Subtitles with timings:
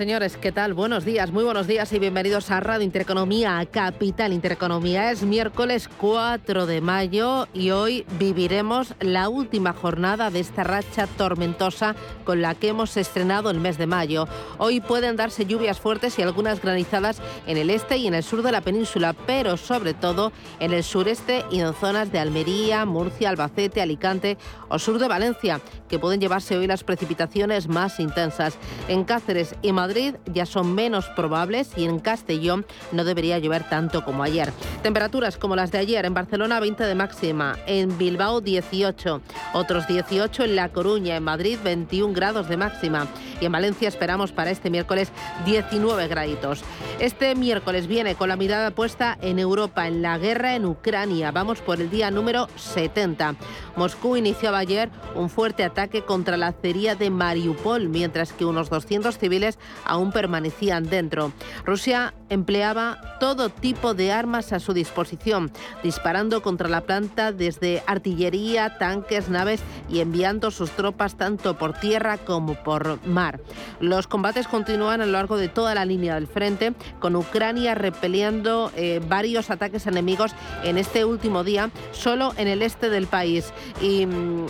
[0.00, 0.72] Señores, ¿qué tal?
[0.72, 5.10] Buenos días, muy buenos días y bienvenidos a Radio Intereconomía, a Capital Intereconomía.
[5.10, 11.94] Es miércoles 4 de mayo y hoy viviremos la última jornada de esta racha tormentosa
[12.24, 14.26] con la que hemos estrenado el mes de mayo.
[14.56, 18.42] Hoy pueden darse lluvias fuertes y algunas granizadas en el este y en el sur
[18.42, 23.28] de la península, pero sobre todo en el sureste y en zonas de Almería, Murcia,
[23.28, 24.38] Albacete, Alicante
[24.70, 25.60] o sur de Valencia,
[25.90, 28.56] que pueden llevarse hoy las precipitaciones más intensas.
[28.88, 29.89] En Cáceres y Madrid
[30.32, 34.52] ya son menos probables y en Castellón no debería llover tanto como ayer.
[34.82, 39.20] Temperaturas como las de ayer en Barcelona 20 de máxima, en Bilbao 18,
[39.54, 43.08] otros 18 en La Coruña, en Madrid 21 grados de máxima
[43.40, 45.10] y en Valencia esperamos para este miércoles
[45.44, 46.62] 19 graditos.
[46.98, 51.30] Este miércoles viene con la mirada puesta en Europa, en la guerra en Ucrania.
[51.30, 53.34] Vamos por el día número 70.
[53.76, 59.18] Moscú iniciaba ayer un fuerte ataque contra la acería de Mariupol, mientras que unos 200
[59.18, 61.32] civiles aún permanecían dentro.
[61.64, 65.50] Rusia empleaba todo tipo de armas a su disposición,
[65.82, 72.16] disparando contra la planta desde artillería, tanques, naves y enviando sus tropas tanto por tierra
[72.16, 73.40] como por mar.
[73.80, 78.70] Los combates continúan a lo largo de toda la línea del frente, con Ucrania repeliendo
[78.76, 83.52] eh, varios ataques enemigos en este último día, solo en el este del país.
[83.82, 84.06] Y,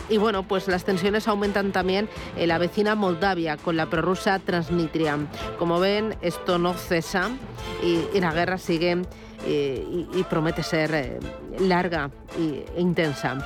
[0.09, 5.19] y bueno, pues las tensiones aumentan también en la vecina Moldavia con la prorrusa Transnistria.
[5.59, 7.31] Como ven, esto no cesa
[7.83, 9.03] y, la guerra sigue
[9.47, 11.19] eh, y, promete ser eh,
[11.59, 13.39] larga e intensa.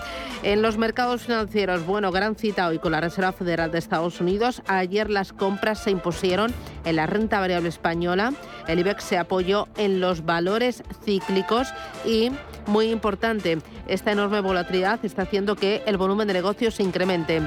[0.43, 4.63] En los mercados financieros, bueno, gran cita hoy con la Reserva Federal de Estados Unidos.
[4.67, 6.53] Ayer las compras se impusieron
[6.85, 8.33] en la renta variable española.
[8.69, 11.69] El IBEX se apoyó en los valores cíclicos
[12.05, 12.31] y,
[12.67, 17.41] muy importante, esta enorme volatilidad está haciendo que el volumen de negocios se incremente.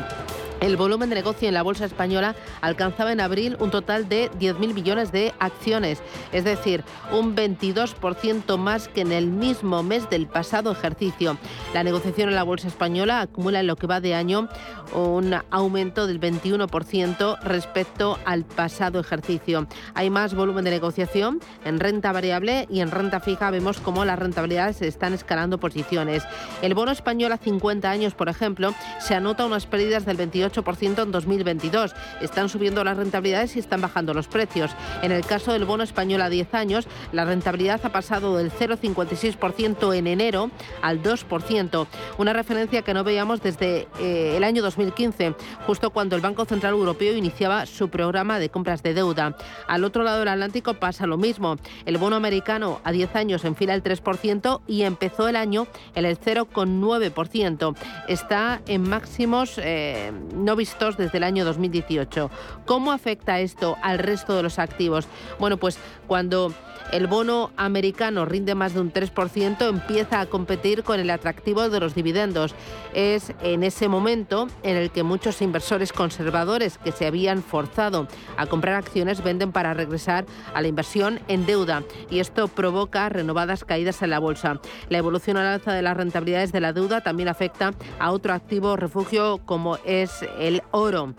[0.60, 4.74] El volumen de negocio en la bolsa española alcanzaba en abril un total de 10.000
[4.74, 6.02] millones de acciones,
[6.32, 11.38] es decir, un 22% más que en el mismo mes del pasado ejercicio.
[11.76, 14.50] La negociación en la bolsa española acumula en lo que va de año
[14.96, 19.68] un aumento del 21% respecto al pasado ejercicio.
[19.94, 24.18] Hay más volumen de negociación en renta variable y en renta fija vemos cómo las
[24.18, 26.24] rentabilidades están escalando posiciones.
[26.64, 31.04] El bono español a 50 años, por ejemplo, se anota unas pérdidas del 28 8%
[31.04, 31.96] en 2022.
[32.22, 34.72] Están subiendo las rentabilidades y están bajando los precios.
[35.02, 39.96] En el caso del bono español a 10 años, la rentabilidad ha pasado del 0,56%
[39.96, 41.88] en enero al 2%,
[42.18, 45.36] una referencia que no veíamos desde eh, el año 2015,
[45.66, 49.36] justo cuando el Banco Central Europeo iniciaba su programa de compras de deuda.
[49.68, 51.58] Al otro lado del Atlántico pasa lo mismo.
[51.86, 56.20] El bono americano a 10 años enfila el 3% y empezó el año en el
[56.20, 57.76] 0,9%.
[58.08, 62.30] Está en máximos eh, no vistos desde el año 2018.
[62.66, 65.08] ¿Cómo afecta esto al resto de los activos?
[65.40, 65.78] Bueno, pues
[66.08, 66.54] cuando
[66.92, 71.80] el bono americano rinde más de un 3%, empieza a competir con el atractivo de
[71.80, 72.56] los dividendos.
[72.94, 78.46] Es en ese momento en el que muchos inversores conservadores que se habían forzado a
[78.46, 84.02] comprar acciones venden para regresar a la inversión en deuda y esto provoca renovadas caídas
[84.02, 84.60] en la bolsa.
[84.90, 88.76] La evolución al alza de las rentabilidades de la deuda también afecta a otro activo
[88.76, 91.14] refugio como es el oro.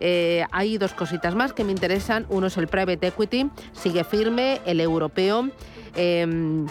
[0.00, 2.26] Eh, hay dos cositas más que me interesan.
[2.28, 5.50] Uno es el private equity, sigue firme, el europeo.
[5.94, 6.66] Em,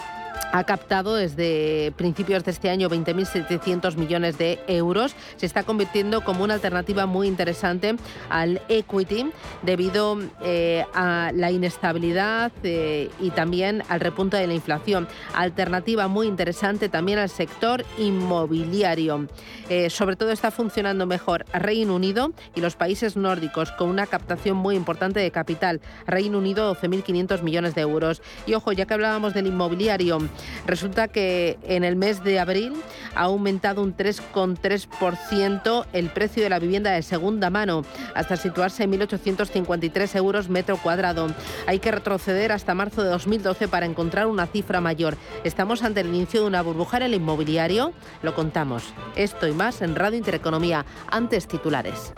[0.52, 5.14] ha captado desde principios de este año 20.700 millones de euros.
[5.36, 7.96] Se está convirtiendo como una alternativa muy interesante
[8.28, 9.30] al equity
[9.62, 15.06] debido eh, a la inestabilidad eh, y también al repunte de la inflación.
[15.34, 19.28] Alternativa muy interesante también al sector inmobiliario.
[19.68, 24.56] Eh, sobre todo está funcionando mejor Reino Unido y los países nórdicos con una captación
[24.56, 25.80] muy importante de capital.
[26.06, 28.22] Reino Unido 12.500 millones de euros.
[28.46, 30.19] Y ojo, ya que hablábamos del inmobiliario,
[30.66, 32.74] Resulta que en el mes de abril
[33.14, 37.84] ha aumentado un 3,3% el precio de la vivienda de segunda mano,
[38.14, 41.28] hasta situarse en 1.853 euros metro cuadrado.
[41.66, 45.16] Hay que retroceder hasta marzo de 2012 para encontrar una cifra mayor.
[45.44, 47.92] Estamos ante el inicio de una burbuja en el inmobiliario.
[48.22, 48.82] Lo contamos.
[49.16, 50.84] Esto y más en Radio Intereconomía.
[51.10, 52.12] Antes titulares.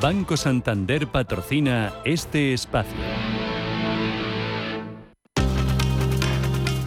[0.00, 3.41] Banco Santander patrocina este espacio.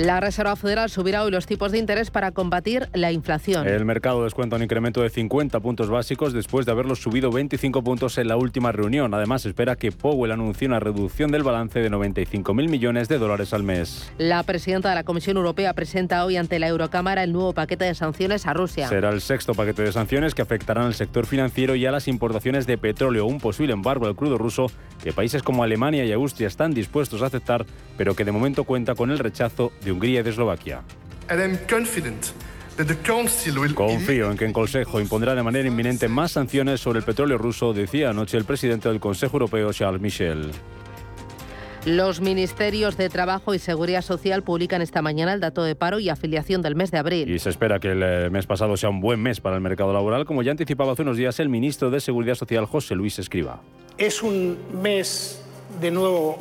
[0.00, 3.68] La Reserva Federal subirá hoy los tipos de interés para combatir la inflación.
[3.68, 8.16] El mercado descuenta un incremento de 50 puntos básicos después de haberlos subido 25 puntos
[8.16, 9.12] en la última reunión.
[9.12, 13.62] Además, espera que Powell anuncie una reducción del balance de 95.000 millones de dólares al
[13.62, 14.10] mes.
[14.16, 17.94] La presidenta de la Comisión Europea presenta hoy ante la Eurocámara el nuevo paquete de
[17.94, 18.88] sanciones a Rusia.
[18.88, 22.66] Será el sexto paquete de sanciones que afectarán al sector financiero y a las importaciones
[22.66, 23.26] de petróleo.
[23.26, 24.68] Un posible embargo al crudo ruso
[25.04, 27.66] que países como Alemania y Austria están dispuestos a aceptar,
[27.98, 30.82] pero que de momento cuenta con el rechazo de Hungría y de Eslovaquia.
[33.74, 37.72] Confío en que el Consejo impondrá de manera inminente más sanciones sobre el petróleo ruso,
[37.72, 40.50] decía anoche el presidente del Consejo Europeo, Charles Michel.
[41.86, 46.10] Los ministerios de Trabajo y Seguridad Social publican esta mañana el dato de paro y
[46.10, 47.30] afiliación del mes de abril.
[47.30, 49.92] Y se espera que el eh, mes pasado sea un buen mes para el mercado
[49.92, 53.62] laboral, como ya anticipaba hace unos días el ministro de Seguridad Social, José Luis Escriba.
[53.96, 55.42] Es un mes
[55.80, 56.38] de nuevo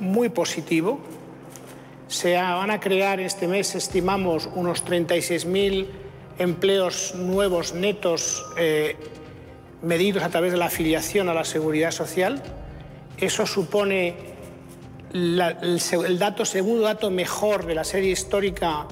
[0.00, 1.00] muy positivo
[2.08, 5.86] se van a crear este mes, estimamos, unos 36.000
[6.38, 8.96] empleos nuevos netos eh,
[9.82, 12.42] medidos a través de la afiliación a la seguridad social.
[13.18, 14.16] Eso supone
[15.12, 15.40] el,
[16.06, 18.86] el dato, segundo dato mejor de la serie histórica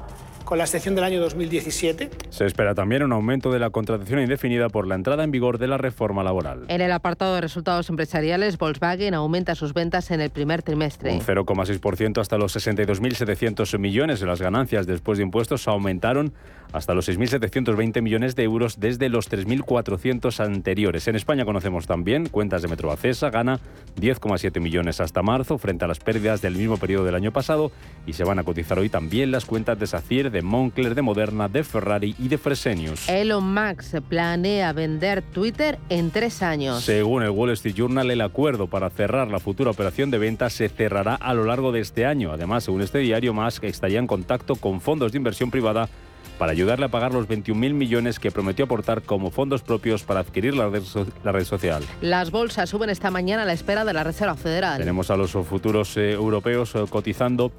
[0.46, 2.08] con la excepción del año 2017.
[2.30, 5.66] Se espera también un aumento de la contratación indefinida por la entrada en vigor de
[5.66, 6.64] la reforma laboral.
[6.68, 11.12] En el apartado de resultados empresariales, Volkswagen aumenta sus ventas en el primer trimestre.
[11.12, 16.32] Un 0,6% hasta los 62.700 millones de las ganancias después de impuestos aumentaron
[16.72, 21.08] hasta los 6.720 millones de euros desde los 3.400 anteriores.
[21.08, 23.60] En España conocemos también cuentas de Metrobacesa, gana
[24.00, 27.72] 10,7 millones hasta marzo frente a las pérdidas del mismo periodo del año pasado
[28.06, 31.48] y se van a cotizar hoy también las cuentas de SACIR, de Moncler, de Moderna,
[31.48, 33.08] de Ferrari y de Fresenius.
[33.08, 36.82] Elon Musk planea vender Twitter en tres años.
[36.82, 40.68] Según el Wall Street Journal, el acuerdo para cerrar la futura operación de venta se
[40.68, 42.32] cerrará a lo largo de este año.
[42.32, 45.88] Además, según este diario, Musk estaría en contacto con fondos de inversión privada
[46.38, 50.54] para ayudarle a pagar los 21.000 millones que prometió aportar como fondos propios para adquirir
[50.54, 50.82] la red,
[51.24, 51.82] la red, social.
[52.00, 54.78] Las bolsas suben esta mañana a la espera de la Reserva Federal.
[54.78, 57.52] Tenemos a los futuros eh, europeos eh, cotizando.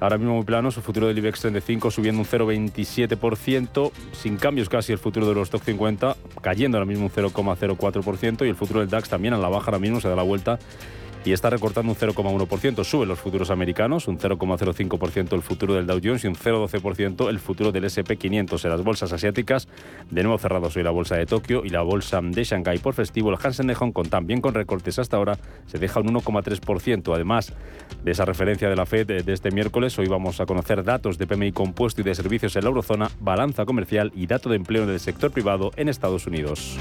[0.00, 4.92] Ahora mismo muy plano, su futuro del IBEX 35 subiendo un 0,27%, sin cambios casi
[4.92, 8.88] el futuro de los Stock 50, cayendo ahora mismo un 0,04% y el futuro del
[8.88, 10.58] DAX también a la baja ahora mismo se da la vuelta
[11.24, 12.84] y está recortando un 0,1%.
[12.84, 17.38] Suben los futuros americanos, un 0,05% el futuro del Dow Jones y un 0,12% el
[17.38, 18.64] futuro del SP500.
[18.64, 19.68] En las bolsas asiáticas,
[20.10, 23.30] de nuevo cerrados hoy la bolsa de Tokio y la bolsa de Shanghái por festivo.
[23.30, 27.14] El Hansen de Hong Kong también con recortes hasta ahora se deja un 1,3%.
[27.14, 27.52] Además
[28.02, 31.26] de esa referencia de la Fed de este miércoles, hoy vamos a conocer datos de
[31.26, 35.00] PMI compuesto y de servicios en la eurozona, balanza comercial y dato de empleo del
[35.00, 36.78] sector privado en Estados Unidos.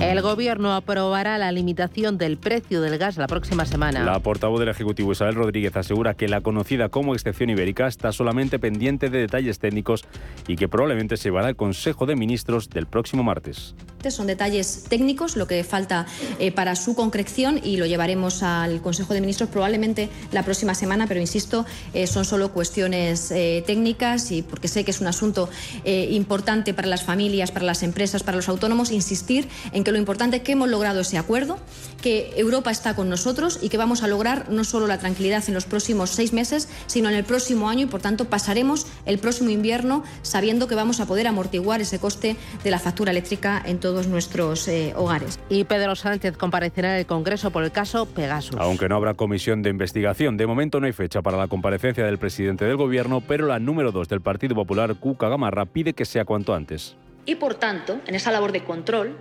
[0.00, 4.04] El Gobierno aprobará la limitación del precio del gas la próxima semana.
[4.04, 8.58] La portavoz del Ejecutivo Isabel Rodríguez asegura que la conocida como excepción ibérica está solamente
[8.58, 10.04] pendiente de detalles técnicos
[10.46, 13.74] y que probablemente se llevará al Consejo de Ministros del próximo martes.
[14.10, 16.06] Son detalles técnicos lo que falta
[16.38, 21.06] eh, para su concreción y lo llevaremos al Consejo de Ministros probablemente la próxima semana,
[21.06, 25.48] pero insisto, eh, son solo cuestiones eh, técnicas y porque sé que es un asunto
[25.84, 30.38] importante para las familias, para las empresas, para los autónomos, insistir en que lo importante
[30.38, 31.60] es que hemos logrado ese acuerdo,
[32.02, 35.54] que Europa está con nosotros y que vamos a lograr no solo la tranquilidad en
[35.54, 39.50] los próximos seis meses, sino en el próximo año y por tanto pasaremos el próximo
[39.50, 44.08] invierno sabiendo que vamos a poder amortiguar ese coste de la factura eléctrica en todos
[44.08, 45.38] nuestros eh, hogares.
[45.48, 48.56] Y Pedro Sánchez comparecerá en el Congreso por el caso Pegasus.
[48.58, 52.18] Aunque no habrá comisión de investigación, de momento no hay fecha para la comparecencia del
[52.18, 56.24] presidente del Gobierno, pero la número dos del Partido Popular, Cuca Gamarra, pide que sea
[56.24, 56.96] cuanto antes.
[57.24, 59.16] Y por tanto, en esa labor de control,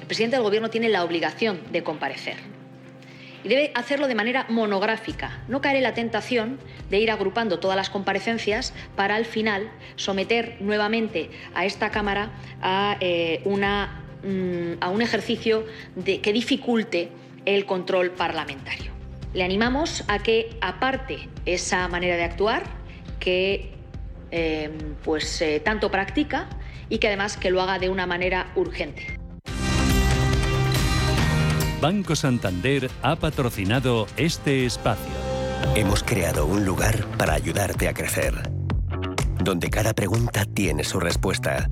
[0.00, 2.36] el presidente del Gobierno tiene la obligación de comparecer.
[3.42, 6.58] Y debe hacerlo de manera monográfica, no caer en la tentación
[6.90, 12.30] de ir agrupando todas las comparecencias para al final someter nuevamente a esta Cámara
[12.62, 15.66] a, eh, una, mm, a un ejercicio
[16.04, 17.10] que dificulte
[17.44, 18.92] el control parlamentario.
[19.34, 22.62] Le animamos a que aparte esa manera de actuar
[23.20, 23.72] que
[24.30, 24.70] eh,
[25.02, 26.48] pues, eh, tanto practica
[26.88, 29.23] y que además que lo haga de una manera urgente.
[31.84, 35.12] Banco Santander ha patrocinado este espacio.
[35.74, 38.50] Hemos creado un lugar para ayudarte a crecer,
[39.42, 41.68] donde cada pregunta tiene su respuesta,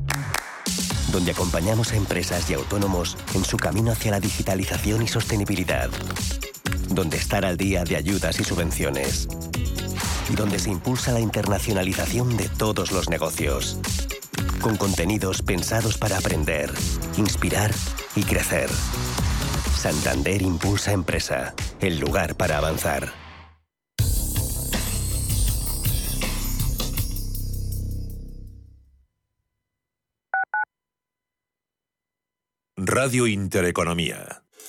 [1.13, 5.89] donde acompañamos a empresas y autónomos en su camino hacia la digitalización y sostenibilidad,
[6.91, 9.29] donde estar al día de ayudas y subvenciones
[10.37, 13.79] donde se impulsa la internacionalización de todos los negocios.
[14.61, 16.71] Con contenidos pensados para aprender,
[17.17, 17.71] inspirar
[18.15, 18.69] y crecer.
[19.83, 23.13] Santander Impulsa Empresa, el lugar para avanzar.
[32.77, 34.42] Radio Intereconomía.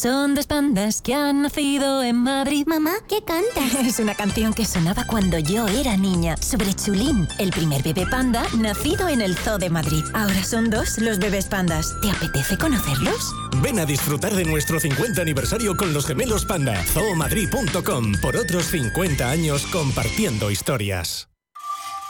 [0.00, 2.64] Son dos pandas que han nacido en Madrid.
[2.68, 3.74] Mamá, ¿qué cantas?
[3.84, 8.44] Es una canción que sonaba cuando yo era niña, sobre Chulín, el primer bebé panda
[8.56, 10.04] nacido en el Zoo de Madrid.
[10.14, 11.96] Ahora son dos los bebés pandas.
[12.00, 13.34] ¿Te apetece conocerlos?
[13.60, 16.80] Ven a disfrutar de nuestro 50 aniversario con los gemelos panda.
[16.84, 21.28] zoomadrid.com por otros 50 años compartiendo historias.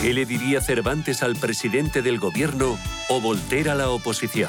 [0.00, 2.78] ¿Qué le diría Cervantes al presidente del gobierno
[3.08, 4.48] o Volter a la oposición?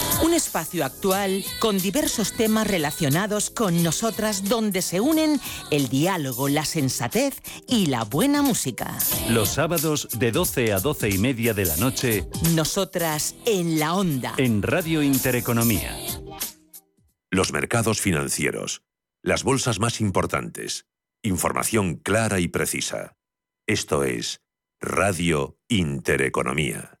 [0.23, 5.39] Un espacio actual con diversos temas relacionados con nosotras donde se unen
[5.71, 8.95] el diálogo, la sensatez y la buena música.
[9.29, 12.27] Los sábados de 12 a 12 y media de la noche.
[12.55, 14.33] Nosotras en la onda.
[14.37, 15.97] En Radio Intereconomía.
[17.31, 18.83] Los mercados financieros.
[19.23, 20.85] Las bolsas más importantes.
[21.23, 23.17] Información clara y precisa.
[23.67, 24.41] Esto es
[24.79, 27.00] Radio Intereconomía.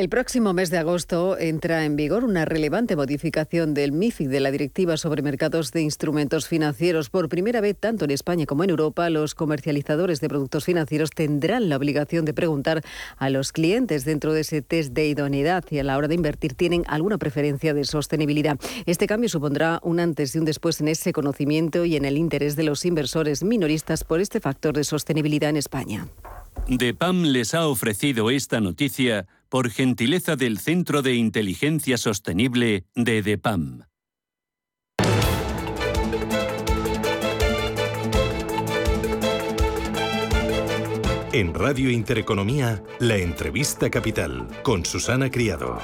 [0.00, 4.50] El próximo mes de agosto entra en vigor una relevante modificación del MIFID de la
[4.50, 7.10] Directiva sobre Mercados de Instrumentos Financieros.
[7.10, 11.68] Por primera vez, tanto en España como en Europa, los comercializadores de productos financieros tendrán
[11.68, 12.80] la obligación de preguntar
[13.18, 16.54] a los clientes dentro de ese test de idoneidad y a la hora de invertir
[16.54, 18.58] tienen alguna preferencia de sostenibilidad.
[18.86, 22.56] Este cambio supondrá un antes y un después en ese conocimiento y en el interés
[22.56, 26.08] de los inversores minoristas por este factor de sostenibilidad en España.
[26.68, 33.82] DEPAM les ha ofrecido esta noticia por gentileza del Centro de Inteligencia Sostenible de DEPAM.
[41.32, 45.78] En Radio Intereconomía, la entrevista capital con Susana Criado.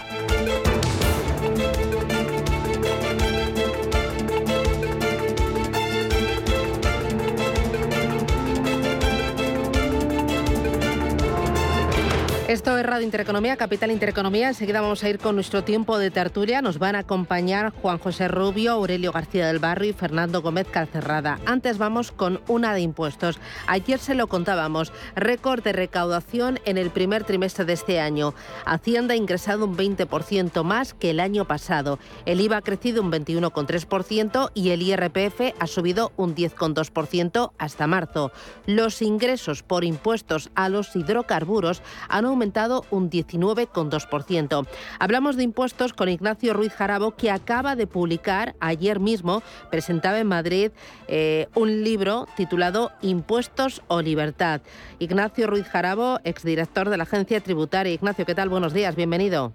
[12.96, 14.48] Radio Intereconomía, Capital Intereconomía.
[14.48, 16.62] Enseguida vamos a ir con nuestro tiempo de tertulia.
[16.62, 21.38] Nos van a acompañar Juan José Rubio, Aurelio García del Barrio y Fernando Gómez Calcerrada.
[21.44, 23.38] Antes vamos con una de impuestos.
[23.66, 24.94] Ayer se lo contábamos.
[25.14, 28.32] Récord de recaudación en el primer trimestre de este año.
[28.64, 31.98] Hacienda ha ingresado un 20% más que el año pasado.
[32.24, 38.32] El IVA ha crecido un 21,3% y el IRPF ha subido un 10,2% hasta marzo.
[38.64, 44.66] Los ingresos por impuestos a los hidrocarburos han aumentado un 19,2%.
[44.98, 50.26] Hablamos de impuestos con Ignacio Ruiz Jarabo, que acaba de publicar ayer mismo, presentaba en
[50.26, 50.70] Madrid
[51.08, 54.60] eh, un libro titulado Impuestos o Libertad.
[54.98, 57.92] Ignacio Ruiz Jarabo, exdirector de la Agencia Tributaria.
[57.92, 58.48] Ignacio, ¿qué tal?
[58.48, 59.52] Buenos días, bienvenido.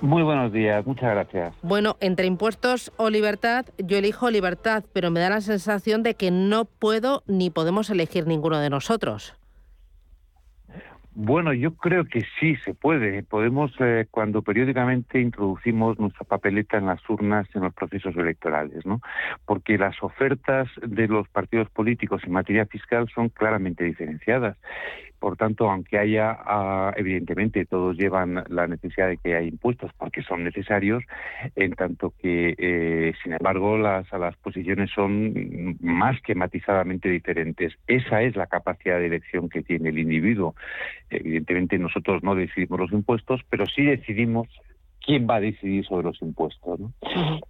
[0.00, 1.54] Muy buenos días, muchas gracias.
[1.62, 6.30] Bueno, entre impuestos o libertad, yo elijo libertad, pero me da la sensación de que
[6.30, 9.34] no puedo ni podemos elegir ninguno de nosotros.
[11.18, 13.22] Bueno, yo creo que sí se puede.
[13.22, 19.00] Podemos, eh, cuando periódicamente introducimos nuestra papeleta en las urnas en los procesos electorales, ¿no?
[19.46, 24.58] Porque las ofertas de los partidos políticos en materia fiscal son claramente diferenciadas
[25.26, 30.22] por tanto, aunque haya, ah, evidentemente, todos llevan la necesidad de que haya impuestos porque
[30.22, 31.02] son necesarios,
[31.56, 37.72] en tanto que, eh, sin embargo, las, las posiciones son más que matizadamente diferentes.
[37.88, 40.54] Esa es la capacidad de elección que tiene el individuo.
[41.10, 44.46] Evidentemente, nosotros no decidimos los impuestos, pero sí decidimos
[45.06, 46.80] quién va a decidir sobre los impuestos.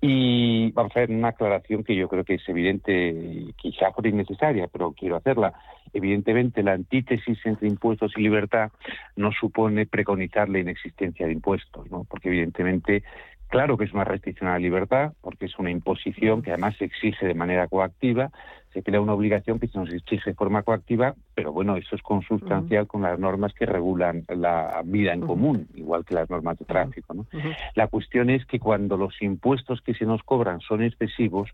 [0.00, 4.68] Y vamos a ver una aclaración que yo creo que es evidente, quizá por innecesaria,
[4.68, 5.54] pero quiero hacerla.
[5.92, 8.70] Evidentemente, la antítesis entre impuestos y libertad
[9.16, 12.04] no supone preconizar la inexistencia de impuestos, ¿no?
[12.04, 13.02] porque evidentemente
[13.48, 16.84] Claro que es una restricción a la libertad, porque es una imposición que además se
[16.84, 18.30] exige de manera coactiva,
[18.72, 22.02] se crea una obligación que se nos exige de forma coactiva, pero bueno, eso es
[22.02, 26.64] consustancial con las normas que regulan la vida en común, igual que las normas de
[26.64, 27.14] tráfico.
[27.14, 27.26] ¿no?
[27.74, 31.48] La cuestión es que cuando los impuestos que se nos cobran son excesivos,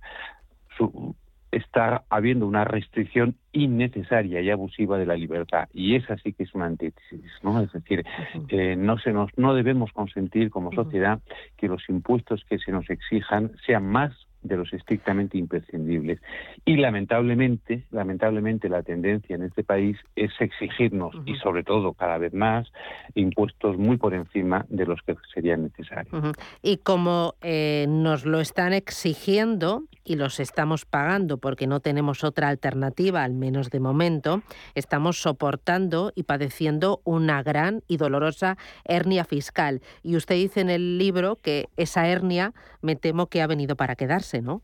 [0.76, 1.14] su,
[1.52, 6.54] está habiendo una restricción innecesaria y abusiva de la libertad y esa sí que es
[6.54, 8.04] una antítesis no es decir
[8.48, 11.20] eh, no se nos no debemos consentir como sociedad
[11.58, 16.20] que los impuestos que se nos exijan sean más de los estrictamente imprescindibles.
[16.64, 22.34] Y lamentablemente, lamentablemente la tendencia en este país es exigirnos y sobre todo cada vez
[22.34, 22.70] más
[23.14, 26.34] impuestos muy por encima de los que serían necesarios.
[26.62, 32.48] Y como eh, nos lo están exigiendo y los estamos pagando porque no tenemos otra
[32.48, 34.42] alternativa, al menos de momento,
[34.74, 39.80] estamos soportando y padeciendo una gran y dolorosa hernia fiscal.
[40.02, 43.94] Y usted dice en el libro que esa hernia me temo que ha venido para
[43.94, 44.31] quedarse.
[44.40, 44.62] ¿No?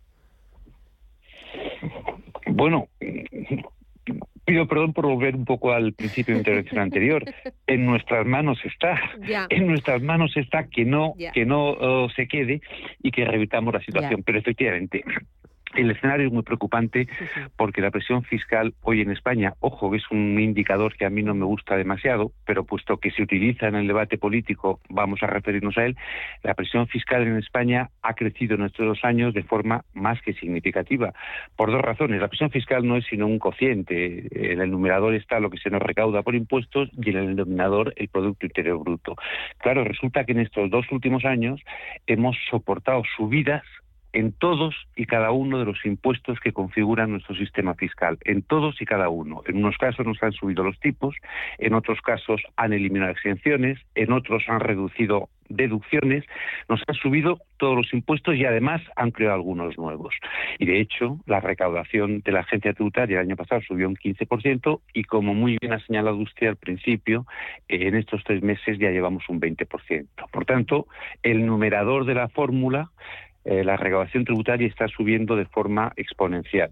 [2.46, 2.88] Bueno,
[4.48, 7.22] pido perdón por volver un poco al principio de intervención anterior.
[7.66, 8.98] En nuestras manos está,
[9.50, 12.62] en nuestras manos está que no, que no oh, se quede
[13.02, 14.22] y que revitamos la situación.
[14.24, 15.04] Pero efectivamente,
[15.74, 17.08] el escenario es muy preocupante
[17.56, 21.34] porque la presión fiscal hoy en España, ojo, es un indicador que a mí no
[21.34, 25.76] me gusta demasiado, pero puesto que se utiliza en el debate político, vamos a referirnos
[25.78, 25.96] a él,
[26.42, 30.32] la presión fiscal en España ha crecido en estos dos años de forma más que
[30.34, 31.12] significativa,
[31.56, 32.20] por dos razones.
[32.20, 34.28] La presión fiscal no es sino un cociente.
[34.30, 37.92] En el numerador está lo que se nos recauda por impuestos y en el denominador
[37.96, 39.16] el Producto Interior Bruto.
[39.58, 41.60] Claro, resulta que en estos dos últimos años
[42.06, 43.62] hemos soportado subidas
[44.18, 48.82] en todos y cada uno de los impuestos que configuran nuestro sistema fiscal, en todos
[48.82, 49.42] y cada uno.
[49.46, 51.14] En unos casos nos han subido los tipos,
[51.58, 56.24] en otros casos han eliminado exenciones, en otros han reducido deducciones,
[56.68, 60.14] nos han subido todos los impuestos y además han creado algunos nuevos.
[60.58, 64.80] Y de hecho, la recaudación de la agencia tributaria el año pasado subió un 15%
[64.94, 67.24] y como muy bien ha señalado usted al principio,
[67.68, 70.06] en estos tres meses ya llevamos un 20%.
[70.30, 70.88] Por tanto,
[71.22, 72.90] el numerador de la fórmula
[73.50, 76.70] eh, la recaudación tributaria está subiendo de forma exponencial.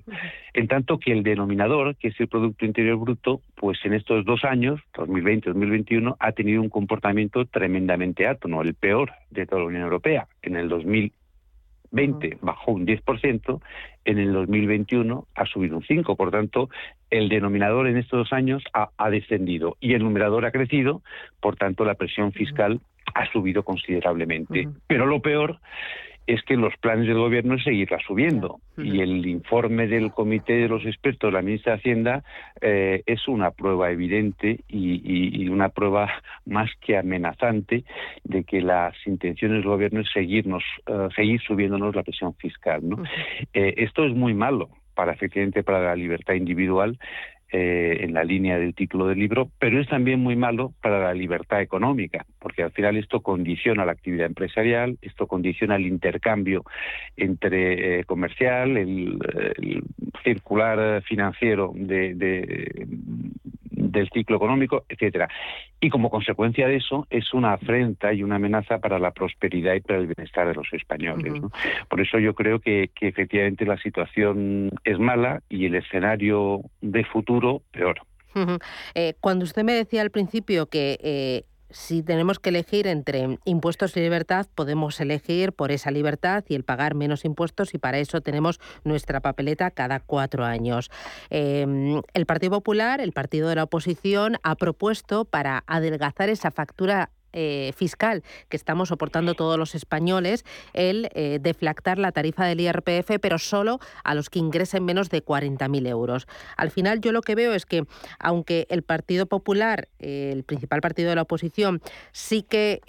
[0.52, 4.44] En tanto que el denominador, que es el Producto Interior Bruto, pues en estos dos
[4.44, 9.84] años, 2020-2021, ha tenido un comportamiento tremendamente alto, no el peor de toda la Unión
[9.84, 10.28] Europea.
[10.42, 13.60] En el 2020 bajó un 10%,
[14.04, 16.14] en el 2021 ha subido un 5%.
[16.14, 16.68] Por tanto,
[17.08, 21.00] el denominador en estos dos años ha, descendido y el numerador ha crecido,
[21.40, 22.82] por tanto, la presión fiscal
[23.14, 24.68] ha subido considerablemente.
[24.86, 25.58] Pero lo peor
[26.26, 28.60] es que los planes del gobierno es seguirla subiendo.
[28.76, 32.24] Y el informe del Comité de los Expertos de la Ministra de Hacienda
[32.60, 36.10] eh, es una prueba evidente y, una prueba
[36.44, 37.84] más que amenazante
[38.24, 42.86] de que las intenciones del gobierno es seguirnos, eh, seguir subiéndonos la presión fiscal.
[42.86, 43.02] ¿no?
[43.54, 46.98] Eh, esto es muy malo para efectivamente para la libertad individual
[47.52, 51.14] eh, en la línea del título del libro, pero es también muy malo para la
[51.14, 56.64] libertad económica, porque al final esto condiciona la actividad empresarial, esto condiciona el intercambio
[57.16, 59.18] entre eh, comercial, el,
[60.24, 62.14] circular financiero de,
[63.90, 65.28] del ciclo económico, etcétera.
[65.80, 69.80] Y como consecuencia de eso es una afrenta y una amenaza para la prosperidad y
[69.80, 71.34] para el bienestar de los españoles.
[71.88, 77.62] Por eso yo creo que, efectivamente la situación es mala y el escenario de futuro
[77.70, 78.00] peor.
[78.94, 81.44] Eh, cuando usted me decía al principio que eh,
[81.76, 86.64] si tenemos que elegir entre impuestos y libertad, podemos elegir por esa libertad y el
[86.64, 90.90] pagar menos impuestos y para eso tenemos nuestra papeleta cada cuatro años.
[91.28, 97.10] Em, el Partido Popular, el partido de la oposición, ha propuesto para adelgazar esa factura
[97.38, 103.18] eh, fiscal que estamos soportando todos los españoles, el eh, deflactar la tarifa del IRPF,
[103.20, 106.26] pero solo a los que ingresen menos de 40.000 euros.
[106.56, 107.84] Al final yo lo que veo es que,
[108.18, 112.80] aunque el Partido Popular, eh, el principal partido de la oposición, sí que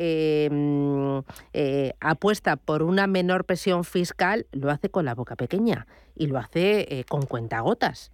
[0.50, 6.38] mm, apuesta por una menor presión fiscal, lo hace con la boca pequeña y lo
[6.38, 8.12] hace con cuentagotas.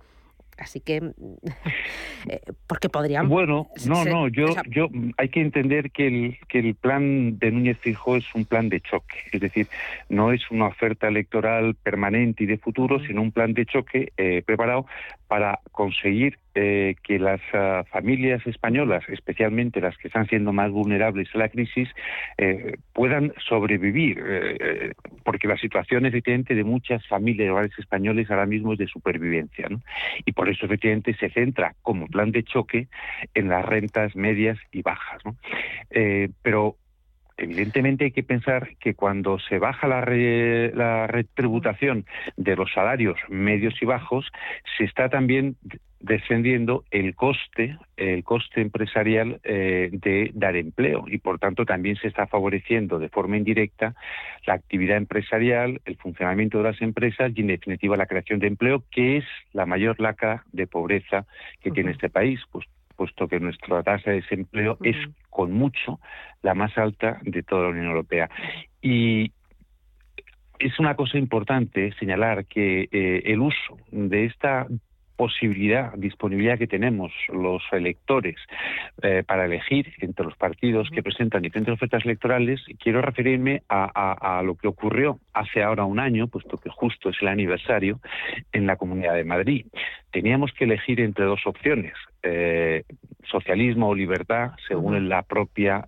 [0.57, 0.97] Así que,
[2.29, 3.29] eh, porque podrían...
[3.29, 7.77] Bueno, no, no, yo, yo hay que entender que el, que el plan de Núñez
[7.79, 9.67] Fijo es un plan de choque, es decir,
[10.09, 14.43] no es una oferta electoral permanente y de futuro, sino un plan de choque eh,
[14.45, 14.85] preparado
[15.33, 21.27] para conseguir eh, que las ah, familias españolas, especialmente las que están siendo más vulnerables
[21.33, 21.89] a la crisis,
[22.37, 24.91] eh, puedan sobrevivir, eh,
[25.23, 29.81] porque la situación efectivamente de muchas familias hogares españoles ahora mismo es de supervivencia, ¿no?
[30.23, 32.87] y por eso efectivamente se centra como plan de choque
[33.33, 35.35] en las rentas medias y bajas, ¿no?
[36.41, 36.77] pero
[37.37, 42.05] Evidentemente hay que pensar que cuando se baja la, la retributación
[42.37, 44.31] de los salarios medios y bajos,
[44.77, 45.57] se está también
[46.03, 51.05] descendiendo el coste, el coste empresarial eh, de dar empleo.
[51.07, 53.95] Y por tanto también se está favoreciendo de forma indirecta
[54.45, 58.83] la actividad empresarial, el funcionamiento de las empresas y en definitiva la creación de empleo,
[58.91, 61.25] que es la mayor laca de pobreza
[61.61, 64.97] que tiene este país, pues puesto que nuestra tasa de desempleo es
[65.29, 65.99] con mucho
[66.41, 68.29] la más alta de toda la Unión Europea.
[68.81, 69.31] Y
[70.59, 74.67] es una cosa importante señalar que eh, el uso de esta
[75.15, 78.35] posibilidad, disponibilidad que tenemos los electores
[79.01, 84.55] eh, para elegir entre los partidos que presentan diferentes ofertas electorales, quiero referirme a, lo
[84.55, 87.99] que ocurrió hace ahora un año, puesto que justo es el aniversario,
[88.51, 89.65] en la Comunidad de Madrid.
[90.11, 92.83] Teníamos que elegir entre dos opciones, eh,
[93.23, 95.85] socialismo o libertad, según la propia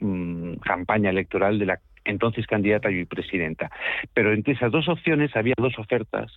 [0.00, 3.70] mm, campaña electoral de la entonces candidata y presidenta.
[4.12, 6.32] Pero entre esas dos opciones había dos ofertas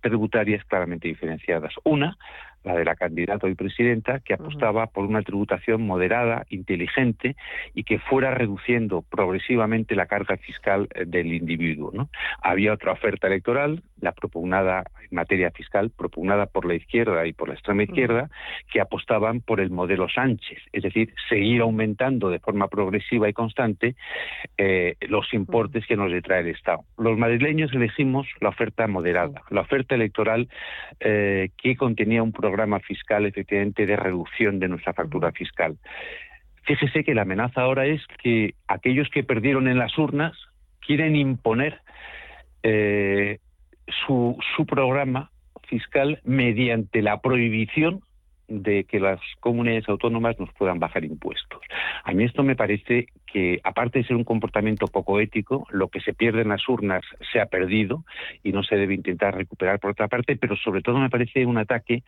[0.00, 1.74] tributarias claramente diferenciadas.
[1.84, 2.16] Una,
[2.64, 7.36] la de la candidata y presidenta, que apostaba por una tributación moderada, inteligente
[7.74, 11.90] y que fuera reduciendo progresivamente la carga fiscal eh, del individuo.
[11.92, 12.10] ¿no?
[12.42, 17.48] Había otra oferta electoral, la propugnada en materia fiscal, propugnada por la izquierda y por
[17.48, 18.30] la extrema izquierda,
[18.70, 23.96] que apostaban por el modelo Sánchez, es decir, seguir aumentando de forma progresiva y constante
[24.58, 26.84] eh, los importes que nos detrae el Estado.
[26.98, 30.48] Los madrileños elegimos la oferta moderada, la oferta electoral
[31.00, 32.49] eh, que contenía un programa
[32.80, 35.76] fiscal efectivamente de reducción de nuestra factura fiscal.
[36.62, 40.36] Fíjese que la amenaza ahora es que aquellos que perdieron en las urnas
[40.80, 41.80] quieren imponer
[42.62, 43.38] eh,
[44.06, 45.30] su, su programa
[45.68, 48.02] fiscal mediante la prohibición
[48.50, 51.60] de que las comunidades autónomas nos puedan bajar impuestos.
[52.04, 56.00] A mí esto me parece que, aparte de ser un comportamiento poco ético, lo que
[56.00, 58.04] se pierde en las urnas se ha perdido
[58.42, 61.58] y no se debe intentar recuperar por otra parte, pero sobre todo me parece un
[61.58, 62.02] ataque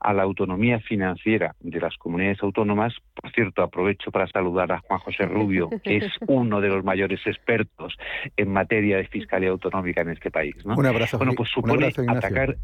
[0.00, 2.94] a la autonomía financiera de las comunidades autónomas.
[3.14, 7.20] Por cierto, aprovecho para saludar a Juan José Rubio, que es uno de los mayores
[7.26, 7.96] expertos
[8.36, 10.54] en materia de fiscalidad autonómica en este país.
[10.64, 11.16] Un abrazo.
[11.16, 12.56] Bueno, pues supone atacar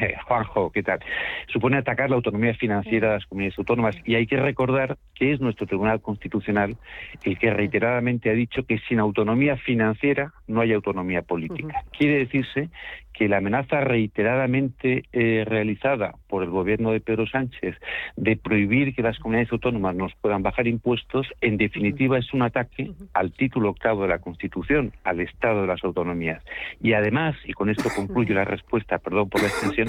[0.26, 1.00] Juanjo, ¿qué tal?
[1.48, 5.40] Supone atacar la autonomía financiera de las comunidades autónomas y hay que recordar que es
[5.40, 6.76] nuestro Tribunal Constitucional
[7.24, 11.84] el que reiteradamente ha dicho que sin autonomía financiera no hay autonomía política.
[11.96, 12.68] Quiere decirse
[13.12, 17.76] que la amenaza reiteradamente eh, realizada por el gobierno de Pedro Sánchez
[18.16, 22.90] de prohibir que las comunidades autónomas nos puedan bajar impuestos, en definitiva es un ataque
[23.12, 26.42] al título octavo de la Constitución, al Estado de las autonomías.
[26.80, 29.81] Y además, y con esto concluyo la respuesta, perdón por la extensión,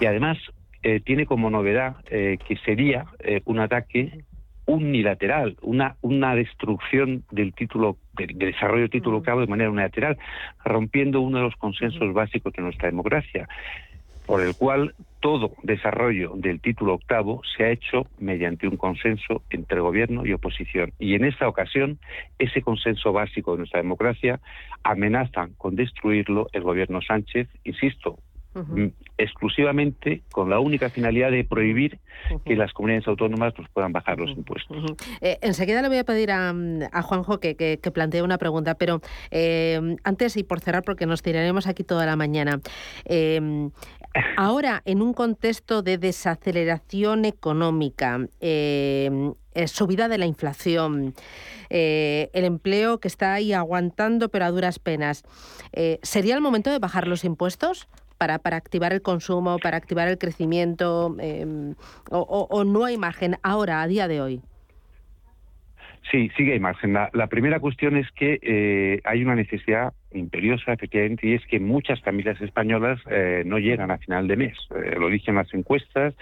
[0.00, 0.38] y además
[0.82, 3.06] eh, tiene como novedad eh, que sería
[3.44, 4.24] un ataque
[4.70, 10.16] unilateral, una, una destrucción del título, del, desarrollo del título octavo de manera unilateral,
[10.64, 13.48] rompiendo uno de los consensos básicos de nuestra democracia,
[14.26, 19.80] por el cual todo desarrollo del título octavo se ha hecho mediante un consenso entre
[19.80, 20.92] gobierno y oposición.
[21.00, 21.98] Y en esta ocasión,
[22.38, 24.40] ese consenso básico de nuestra democracia
[24.84, 28.20] amenazan con destruirlo el gobierno Sánchez, insisto,
[29.16, 32.00] Exclusivamente con la única finalidad de prohibir
[32.44, 34.76] que las comunidades autónomas nos puedan bajar los impuestos.
[35.20, 36.52] Eh, enseguida le voy a pedir a,
[37.02, 41.68] Juanjo que, que, plantee una pregunta, pero eh, antes y por cerrar, porque nos tiraremos
[41.68, 42.60] aquí toda la mañana.
[43.04, 43.70] Eh,
[44.36, 48.18] ahora, en un contexto de desaceleración económica,
[49.66, 51.14] subida de la inflación,
[51.68, 55.22] el empleo que está ahí aguantando pero a duras penas.
[56.02, 57.88] ¿Sería el momento de bajar los impuestos?
[58.20, 61.74] Para, para activar el consumo, para activar el crecimiento, em,
[62.10, 64.42] o, no hay margen ahora, a día de hoy?
[66.10, 66.94] Sí, sigue hay margen.
[66.94, 72.00] La, primera cuestión es que eh, hay una necesidad imperiosa, efectivamente, y es que muchas
[72.00, 74.56] familias españolas eh, no llegan a final de mes.
[74.74, 76.14] Eh, lo dicen las encuestas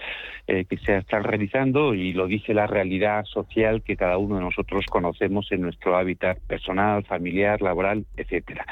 [0.45, 4.83] que se están realizando y lo dice la realidad social que cada uno de nosotros
[4.87, 8.65] conocemos en nuestro hábitat personal, familiar, laboral, etcétera.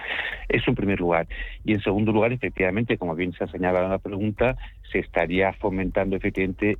[0.49, 1.27] Es un primer lugar.
[1.63, 4.57] Y en segundo lugar, efectivamente, como bien se ha señalado en la pregunta,
[4.91, 6.77] se estaría fomentando efectivamente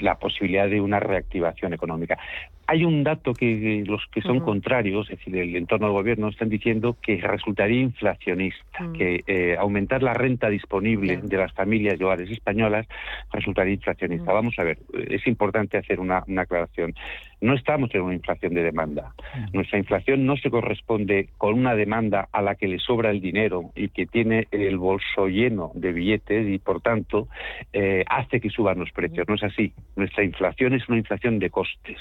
[0.00, 2.18] la posibilidad de una reactivación económica.
[2.68, 6.48] Hay un dato que los que son contrarios, es decir, el entorno del gobierno, están
[6.48, 8.92] diciendo que resultaría inflacionista, mm.
[8.92, 12.86] que eh, aumentar la renta disponible de las familias y hogares españolas
[13.32, 14.32] resultaría inflacionista.
[14.32, 16.94] Vamos a ver, es importante hacer una, aclaración.
[17.40, 19.12] No estamos en una inflación de demanda.
[19.34, 19.56] Mm.
[19.56, 23.70] Nuestra inflación no se corresponde con una demanda a la que le sobra el dinero
[23.74, 27.28] y que tiene el bolso lleno de billetes y, por tanto,
[27.72, 29.28] eh, hace que suban los precios.
[29.28, 29.72] No es así.
[29.96, 31.98] Nuestra inflación es una inflación de costes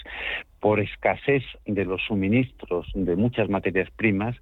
[0.66, 4.36] por escasez de los suministros de muchas materias primas,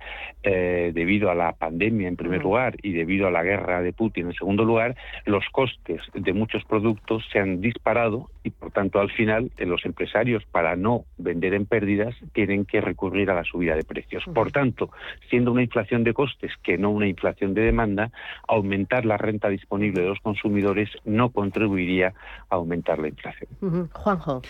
[0.44, 4.28] eh, debido a la pandemia en primer lugar y debido a la guerra de Putin
[4.28, 9.12] en segundo lugar, los costes de muchos productos se han disparado y por tanto al
[9.12, 13.76] final eh, los empresarios para no vender en pérdidas tienen que recurrir a la subida
[13.76, 14.24] de precios.
[14.36, 14.92] Por tanto,
[15.30, 18.12] siendo una inflación de costes que no una inflación de demanda,
[18.48, 22.14] aumentar la renta disponible de los consumidores no contribuiría
[22.50, 23.50] a aumentar la inflación.
[23.94, 24.42] Juanjo.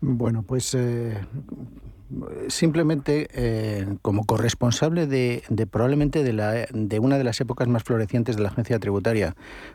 [0.00, 1.18] Bueno, pues eh,
[2.48, 8.36] simplemente eh, como corresponsable de, probablemente de, la, de una de las épocas más florecientes
[8.36, 9.34] de la agencia tributaria,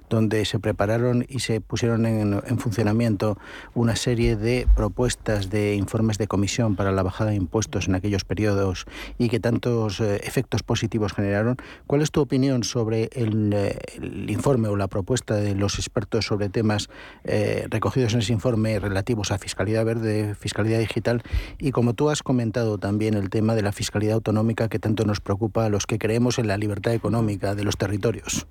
[0.09, 3.37] donde se prepararon y se pusieron en, funcionamiento
[3.73, 8.23] una serie de propuestas de informes de comisión para la bajada de impuestos en aquellos
[8.23, 8.85] periodos
[9.17, 11.57] y que tantos eh, efectos positivos generaron.
[11.87, 13.51] ¿Cuál es tu opinión sobre el,
[14.27, 16.89] informe o la propuesta de los expertos sobre temas
[17.23, 21.23] eh, recogidos en ese informe relativos a fiscalidad verde, fiscalidad digital
[21.57, 25.19] y como tú has comentado también el tema de la fiscalidad autonómica que tanto nos
[25.19, 28.47] preocupa a los que creemos en la libertad económica de los territorios.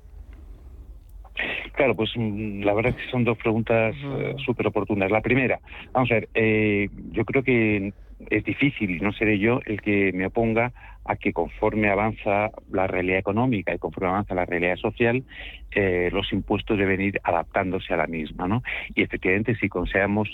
[1.72, 5.10] Claro, pues mm, la verdad es que son dos preguntas eh, súper oportunas.
[5.10, 5.60] La primera,
[5.92, 7.92] vamos a ver, eh, yo creo que
[8.28, 10.72] es difícil, y no seré yo el que me oponga
[11.04, 15.24] a que conforme avanza la realidad económica y conforme avanza la realidad social,
[15.72, 18.46] eh, los impuestos deben ir adaptándose a la misma.
[18.46, 18.62] ¿no?
[18.94, 19.68] Y efectivamente, si,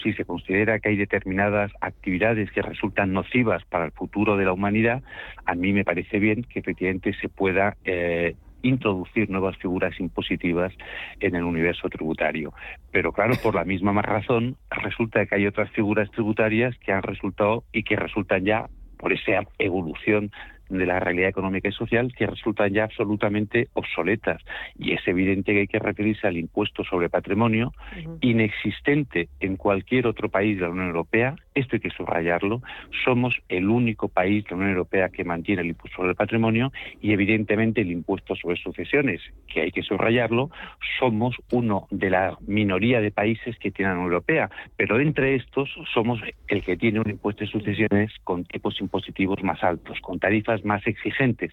[0.02, 4.52] si se considera que hay determinadas actividades que resultan nocivas para el futuro de la
[4.52, 5.02] humanidad,
[5.44, 10.72] a mí me parece bien que efectivamente se pueda eh, introducir nuevas figuras impositivas
[11.20, 12.52] en el universo tributario.
[12.90, 17.64] Pero claro, por la misma razón, resulta que hay otras figuras tributarias que han resultado
[17.72, 18.66] y que resultan ya
[18.98, 20.30] por esa evolución
[20.68, 24.42] de la realidad económica y social que resultan ya absolutamente obsoletas.
[24.78, 27.72] Y es evidente que hay que referirse al impuesto sobre patrimonio,
[28.20, 31.36] inexistente en cualquier otro país de la Unión Europea.
[31.54, 32.62] Esto hay que subrayarlo.
[33.04, 36.72] Somos el único país de la Unión Europea que mantiene el impuesto sobre el patrimonio
[37.00, 39.20] y, evidentemente, el impuesto sobre sucesiones,
[39.52, 40.50] que hay que subrayarlo.
[40.98, 45.70] Somos uno de la minoría de países que tiene la Unión Europea, pero entre estos
[45.92, 50.55] somos el que tiene un impuesto de sucesiones con tipos impositivos más altos, con tarifas
[50.64, 51.52] más exigentes,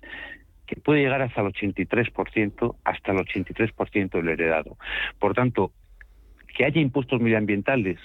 [0.65, 4.77] que puede llegar hasta el 83%, hasta el 83% del heredado.
[5.19, 5.71] Por tanto,
[6.55, 7.99] que haya impuestos medioambientales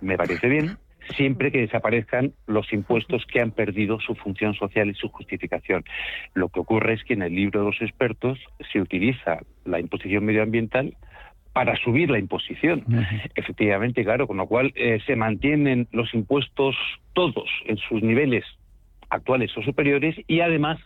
[0.00, 0.76] me parece bien,
[1.16, 5.84] siempre que desaparezcan los impuestos que han perdido su función social y su justificación.
[6.34, 8.38] Lo que ocurre es que en el libro de los expertos
[8.72, 10.96] se utiliza la imposición medioambiental
[11.52, 12.84] para subir la imposición.
[13.34, 16.76] Efectivamente, claro, con lo cual eh, se mantienen los impuestos
[17.12, 18.44] todos en sus niveles
[19.10, 20.78] actuales o superiores y además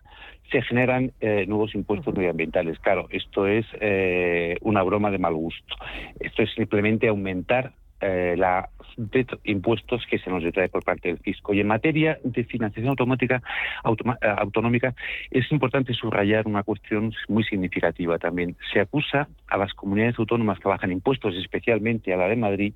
[0.50, 2.78] se generan eh, nuevos impuestos medioambientales.
[2.80, 5.76] Claro, esto es eh, una broma de mal gusto.
[6.20, 11.18] Esto es simplemente aumentar eh, la de impuestos que se nos detrae por parte del
[11.18, 11.54] fisco.
[11.54, 13.42] Y en materia de financiación automática,
[13.82, 14.94] autonómica,
[15.30, 18.56] es importante subrayar una cuestión muy significativa también.
[18.72, 22.74] Se acusa a las comunidades autónomas que bajan impuestos, especialmente a la de Madrid,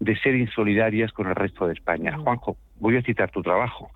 [0.00, 2.16] de ser insolidarias con el resto de España.
[2.18, 3.90] Juanjo, voy a citar tu trabajo.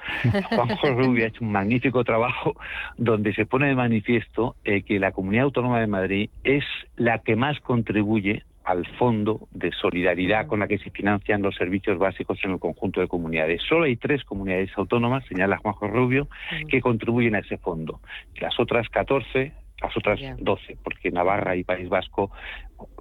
[0.51, 2.55] Juanjo Rubio ha hecho un magnífico trabajo
[2.97, 6.65] donde se pone de manifiesto eh, que la Comunidad Autónoma de Madrid es
[6.97, 11.99] la que más contribuye al fondo de solidaridad con la que se financian los servicios
[11.99, 13.63] básicos en el conjunto de comunidades.
[13.69, 16.29] Solo hay tres comunidades autónomas, señala Juanjo Rubio,
[16.69, 18.01] que contribuyen a ese fondo.
[18.41, 22.31] Las otras 14 las otras 12, porque Navarra y País Vasco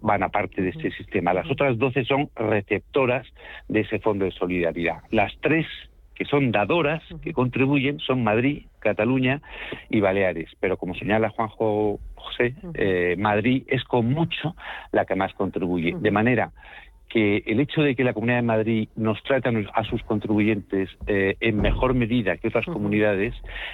[0.01, 1.31] van aparte de este sistema.
[1.31, 3.27] Las otras 12 son receptoras
[3.67, 5.03] de ese fondo de solidaridad.
[5.11, 5.67] Las tres
[6.15, 9.41] que son dadoras, que contribuyen, son Madrid, Cataluña
[9.89, 10.49] y Baleares.
[10.59, 14.55] Pero como señala Juanjo José, eh, Madrid es con mucho
[14.91, 15.95] la que más contribuye.
[15.97, 16.51] De manera
[17.11, 21.35] que el hecho de que la Comunidad de Madrid nos trate a sus contribuyentes eh,
[21.41, 23.33] en mejor medida que otras comunidades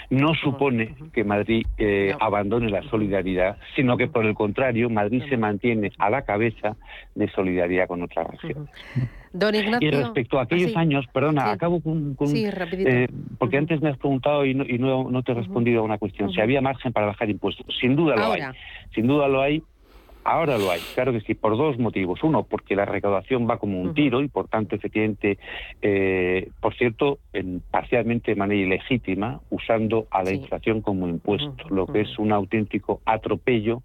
[0.09, 5.37] no supone que Madrid eh, abandone la solidaridad, sino que por el contrario Madrid se
[5.37, 6.75] mantiene a la cabeza
[7.13, 8.69] de solidaridad con otras regiones.
[9.33, 9.87] Don Ignacio.
[9.87, 12.17] Y respecto a aquellos ah, años, perdona, acabo con.
[12.25, 15.99] sí, eh, porque antes me has preguntado y no, no, te he respondido a una
[15.99, 16.31] cuestión.
[16.31, 17.65] Si había margen para bajar impuestos.
[17.79, 18.41] Sin duda lo hay.
[18.95, 19.61] Sin duda lo hay
[20.29, 22.21] Ahora lo hay, claro que sí, por dos motivos.
[22.21, 25.37] Uno, porque la recaudación va como un tiro y por tanto, efectivamente,
[25.81, 31.87] eh, por cierto, en, parcialmente de manera ilegítima, usando a la inflación como impuesto, lo
[31.87, 33.83] que es un auténtico atropello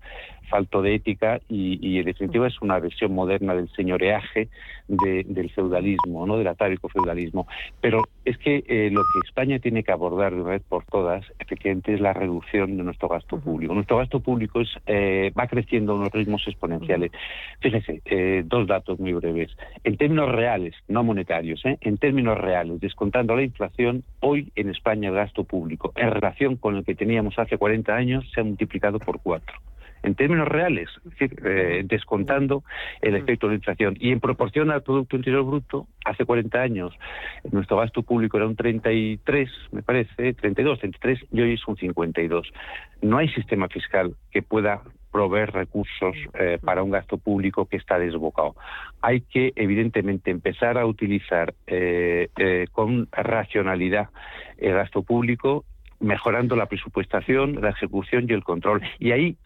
[0.52, 4.50] falto de ética y, en definitiva es una versión moderna del señoreaje
[4.86, 7.46] del feudalismo, no del atávico feudalismo.
[7.80, 11.24] Pero es que eh, lo que España tiene que abordar de una vez por todas,
[11.38, 13.72] efectivamente, es la reducción de nuestro gasto público.
[13.72, 17.12] Nuestro gasto público es, eh, va creciendo a unos ritmos exponenciales.
[17.60, 19.56] Fíjese, eh, dos datos muy breves.
[19.84, 25.14] En términos reales, no monetarios, en términos reales, descontando la inflación, hoy en España el
[25.14, 29.20] gasto público, en relación con el que teníamos hace 40 años, se ha multiplicado por
[29.22, 29.54] cuatro
[30.02, 32.64] en términos reales, es decir, eh, descontando
[33.00, 33.96] el efecto de la inflación.
[34.00, 36.92] Y en proporción al Producto Interior Bruto, hace 40 años
[37.50, 42.52] nuestro gasto público era un 33, me parece, 32, 33, y hoy es un 52.
[43.02, 47.98] No hay sistema fiscal que pueda proveer recursos eh, para un gasto público que está
[47.98, 48.56] desbocado.
[49.02, 52.28] Hay que, evidentemente, empezar a utilizar eh,
[52.72, 54.08] con racionalidad
[54.56, 55.64] el gasto público
[56.02, 58.82] mejorando la presupuestación, la ejecución y el control.
[58.98, 59.36] Y ahí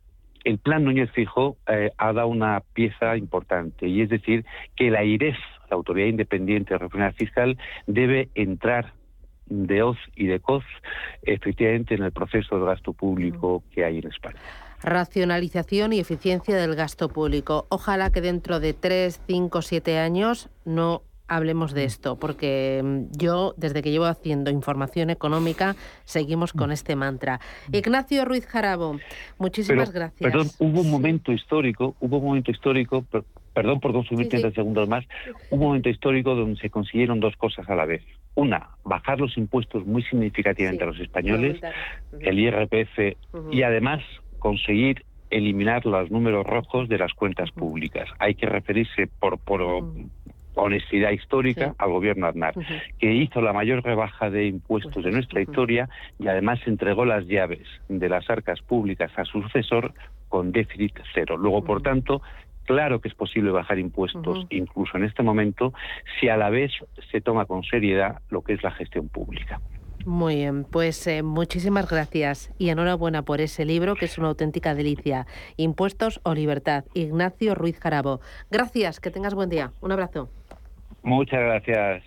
[0.46, 4.44] el plan Núñez Fijo eh, ha dado una pieza importante, y es decir,
[4.76, 5.36] que la IREF,
[5.68, 8.92] la Autoridad Independiente de Reforma Fiscal, debe entrar
[9.46, 10.64] de OZ y de COZ
[11.22, 14.38] efectivamente en el proceso de gasto público que hay en España.
[14.82, 17.66] Racionalización y eficiencia del gasto público.
[17.68, 23.54] Ojalá que dentro de tres, cinco, siete años no hablemos de esto, porque mm, yo,
[23.56, 27.40] desde que llevo haciendo información económica, seguimos con este mantra.
[27.72, 28.98] Ignacio Ruiz Jarabo,
[29.38, 30.20] muchísimas gracias.
[30.20, 33.04] Perdón, hubo un momento histórico, hubo un momento histórico,
[33.52, 35.04] perdón por consumir 30 segundos más,
[35.50, 38.02] un momento histórico donde se consiguieron dos cosas a la vez.
[38.34, 41.58] Una, bajar los impuestos muy significativamente a los españoles,
[42.20, 43.16] el IRPF,
[43.50, 44.02] y además
[44.38, 48.08] conseguir eliminar los números rojos de las cuentas públicas.
[48.18, 49.60] Hay que referirse por, por,
[50.56, 52.54] honestidad histórica al gobierno Aznar,
[52.98, 55.88] que hizo la mayor rebaja de impuestos de nuestra historia
[56.18, 59.94] y además entregó las llaves de las arcas públicas a su sucesor
[60.28, 61.36] con déficit cero.
[61.36, 62.22] Luego, por tanto,
[62.64, 65.72] claro que es posible bajar impuestos, incluso en este momento,
[66.18, 66.72] si a la vez
[67.10, 69.60] se toma con seriedad lo que es la gestión pública.
[70.04, 74.72] Muy bien, pues eh, muchísimas gracias y enhorabuena por ese libro que es una auténtica
[74.72, 75.26] delicia.
[75.56, 76.84] Impuestos o libertad.
[76.94, 78.20] Ignacio Ruiz Jarabo.
[78.48, 79.72] Gracias, que tengas buen día.
[79.80, 80.28] Un abrazo.
[81.06, 82.02] Muchas gracias.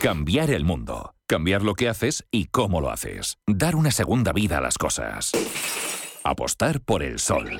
[0.00, 1.12] Cambiar el mundo.
[1.26, 3.36] Cambiar lo que haces y cómo lo haces.
[3.46, 5.32] Dar una segunda vida a las cosas.
[6.24, 7.50] Apostar por el sol.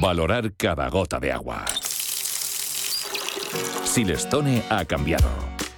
[0.00, 1.64] Valorar cada gota de agua.
[3.84, 5.57] Silestone ha cambiado.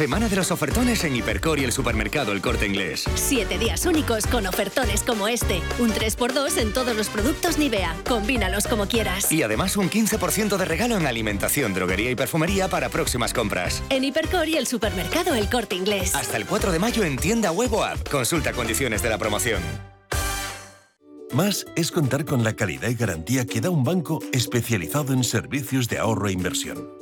[0.00, 3.04] Semana de los ofertones en Hipercor y el supermercado El Corte Inglés.
[3.16, 5.60] Siete días únicos con ofertones como este.
[5.78, 7.94] Un 3x2 en todos los productos Nivea.
[8.08, 9.30] Combínalos como quieras.
[9.30, 13.82] Y además un 15% de regalo en alimentación, droguería y perfumería para próximas compras.
[13.90, 16.14] En Hipercor y el supermercado El Corte Inglés.
[16.14, 18.08] Hasta el 4 de mayo en tienda web o app.
[18.08, 19.62] Consulta condiciones de la promoción.
[21.34, 25.90] Más es contar con la calidad y garantía que da un banco especializado en servicios
[25.90, 26.99] de ahorro e inversión.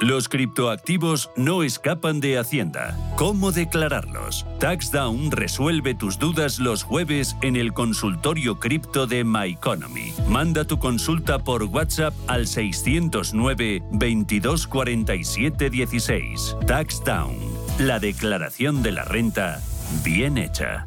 [0.00, 2.96] Los criptoactivos no escapan de Hacienda.
[3.16, 4.46] ¿Cómo declararlos?
[4.58, 10.14] TaxDown resuelve tus dudas los jueves en el consultorio cripto de MyEconomy.
[10.26, 16.56] Manda tu consulta por WhatsApp al 609 2247 16.
[16.66, 17.36] TaxDown.
[17.80, 19.60] La declaración de la renta
[20.02, 20.86] bien hecha.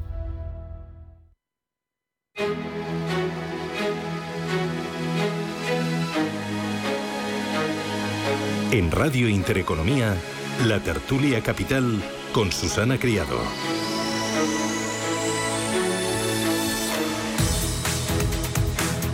[8.74, 10.16] En Radio Intereconomía,
[10.66, 12.02] la tertulia capital
[12.34, 13.38] con Susana Criado.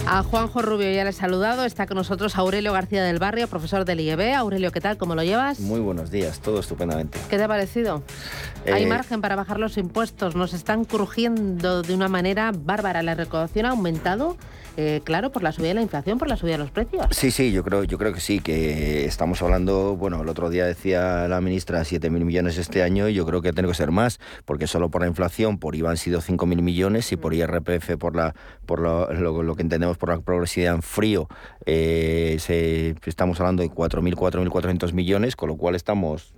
[0.07, 1.65] A Juanjo Rubio ya le he saludado.
[1.65, 4.33] Está con nosotros Aurelio García del Barrio, profesor del IEB.
[4.33, 4.97] Aurelio, ¿qué tal?
[4.97, 5.59] ¿Cómo lo llevas?
[5.59, 7.19] Muy buenos días, todo estupendamente.
[7.29, 8.01] ¿Qué te ha parecido?
[8.65, 10.35] Hay Eh, margen para bajar los impuestos.
[10.35, 13.03] Nos están crujiendo de una manera bárbara.
[13.03, 14.37] La recaudación ha aumentado,
[14.81, 17.05] eh, claro, por la subida de la inflación, por la subida de los precios.
[17.11, 20.65] Sí, sí, yo creo, yo creo que sí, que estamos hablando, bueno, el otro día
[20.65, 24.19] decía la ministra 7.000 millones este año y yo creo que tiene que ser más,
[24.45, 28.15] porque solo por la inflación, por IVA han sido 5.000 millones y por IRPF, por,
[28.15, 28.33] la,
[28.65, 31.27] por lo, lo- lo que entendemos por la progresividad en frío,
[31.65, 36.33] eh, se- estamos hablando de 4.000, 4.400 millones, con lo cual estamos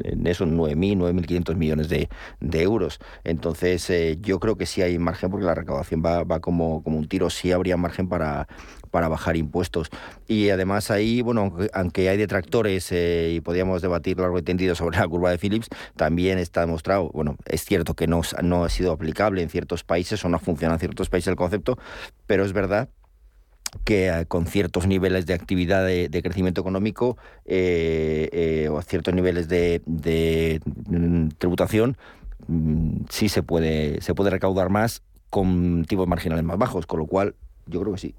[0.00, 2.08] en esos 9.000, 9.500 millones de,
[2.40, 3.00] de euros.
[3.24, 6.98] Entonces, eh, yo creo que sí hay margen porque la recaudación va, va como, como
[6.98, 7.30] un tiro.
[7.30, 8.48] Sí habría margen para,
[8.90, 9.90] para bajar impuestos.
[10.28, 14.74] Y además ahí, bueno, aunque, aunque hay detractores eh, y podríamos debatir largo y tendido
[14.74, 18.68] sobre la curva de Phillips, también está demostrado, bueno, es cierto que no, no ha
[18.68, 21.78] sido aplicable en ciertos países o no funciona en ciertos países el concepto,
[22.26, 22.88] pero es verdad
[23.84, 29.14] que eh, con ciertos niveles de actividad de, de crecimiento económico eh, eh, o ciertos
[29.14, 31.96] niveles de, de, mm, tributación
[32.48, 37.06] mm, sí se puede se puede recaudar más con tipos marginales más bajos, con lo
[37.06, 37.34] cual
[37.66, 38.14] yo creo que sí.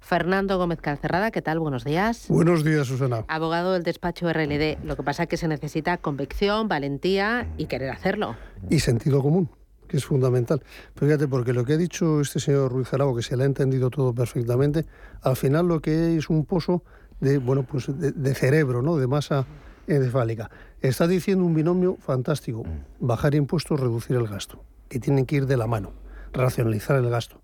[0.00, 1.58] Fernando Gómez Calcerrada, ¿qué tal?
[1.58, 2.26] Buenos días.
[2.28, 3.24] Buenos días, Susana.
[3.28, 4.84] Abogado del despacho RLD.
[4.84, 8.36] Lo que pasa es que se necesita convicción, valentía y querer hacerlo.
[8.70, 9.50] Y sentido común,
[9.88, 10.62] que es fundamental.
[10.94, 13.46] Pero fíjate, porque lo que ha dicho este señor Ruiz Jarabo, que se le ha
[13.46, 14.86] entendido todo perfectamente,
[15.22, 16.82] al final lo que es un pozo
[17.20, 18.96] de, bueno, pues de, de cerebro, ¿no?
[18.96, 19.46] De masa
[19.88, 20.50] encefálica.
[20.80, 22.64] Está diciendo un binomio fantástico.
[23.00, 24.62] Bajar impuestos, reducir el gasto.
[24.88, 25.92] Que tienen que ir de la mano.
[26.32, 27.40] Racionalizar el gasto.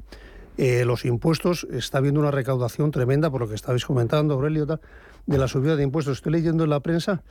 [0.57, 4.81] Eh, los impuestos, está habiendo una recaudación tremenda, por lo que estabais comentando, Aurelio, tal,
[5.27, 6.19] de la subida de impuestos.
[6.19, 7.23] Estoy leyendo en la prensa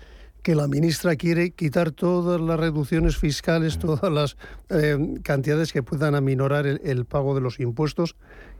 [0.43, 4.37] que la ministra quiere quitar todas las reducciones fiscales, todas las
[4.69, 8.15] eh, cantidades que puedan aminorar el, el pago de los impuestos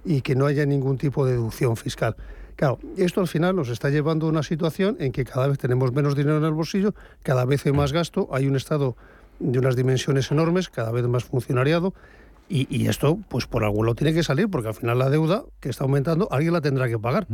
[0.06, 2.16] y que no haya ningún tipo de deducción fiscal.
[2.56, 5.92] Claro, esto al final nos está llevando a una situación en que cada vez tenemos
[5.92, 8.96] menos dinero en el bolsillo, cada vez hay más gasto, hay un Estado
[9.40, 11.94] de unas dimensiones enormes, cada vez más funcionariado,
[12.56, 15.44] y, y esto, pues por algún lado tiene que salir, porque al final la deuda
[15.60, 17.26] que está aumentando, alguien la tendrá que pagar.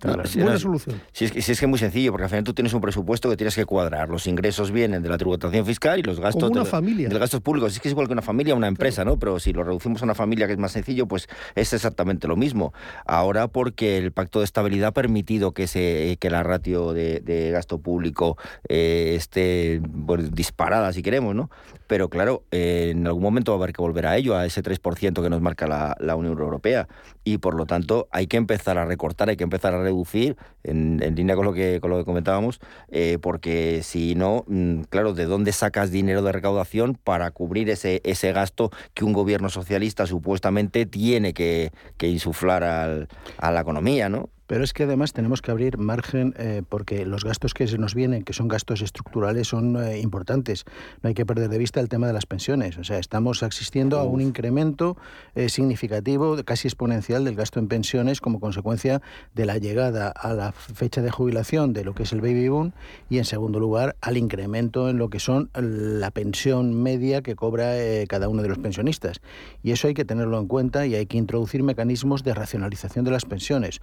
[0.00, 1.00] Claro, si Buena no- solución.
[1.12, 2.80] Si es, que, si es que es muy sencillo, porque al final tú tienes un
[2.80, 4.08] presupuesto que tienes que cuadrar.
[4.08, 7.08] Los ingresos vienen de la tributación fiscal y los gastos Como una de, familia.
[7.08, 7.72] de los gastos públicos.
[7.74, 9.18] Es que es igual que una familia una empresa, ¿no?
[9.18, 12.36] Pero si lo reducimos a una familia que es más sencillo, pues es exactamente lo
[12.36, 12.72] mismo.
[13.04, 17.50] Ahora porque el pacto de estabilidad ha permitido que se que la ratio de, de
[17.50, 18.36] gasto público
[18.68, 21.50] eh, esté bueno, disparada, si queremos, ¿no?
[21.86, 24.62] Pero claro, eh, en algún momento va a haber que volver a ello, a ese
[24.62, 26.88] 3% que nos marca la, la Unión Europea.
[27.24, 30.98] Y por lo tanto hay que empezar a recortar, hay que empezar a reducir, en,
[31.14, 35.26] línea con lo que, con lo que comentábamos, eh, porque si no, mm, claro, ¿de
[35.26, 38.00] dónde sacas dinero de recaudación para cubrir ese,
[38.32, 44.30] gasto que un gobierno socialista supuestamente tiene que, insuflar a la economía, ¿no?
[44.46, 47.94] Pero es que además tenemos que abrir margen eh, porque los gastos que se nos
[47.94, 50.64] vienen, que son gastos estructurales, son eh, importantes.
[51.02, 52.78] No hay que perder de vista el tema de las pensiones.
[52.78, 54.96] O sea, estamos asistiendo a un incremento
[55.34, 59.02] eh, significativo, casi exponencial, del gasto en pensiones como consecuencia
[59.34, 62.72] de la llegada a la fecha de jubilación de lo que es el baby boom
[63.10, 67.74] y, en segundo lugar, al incremento en lo que son la pensión media que cobra
[68.08, 69.20] cada uno de los pensionistas.
[69.62, 73.10] Y eso hay que tenerlo en cuenta y hay que introducir mecanismos de racionalización de
[73.10, 73.80] las pensiones.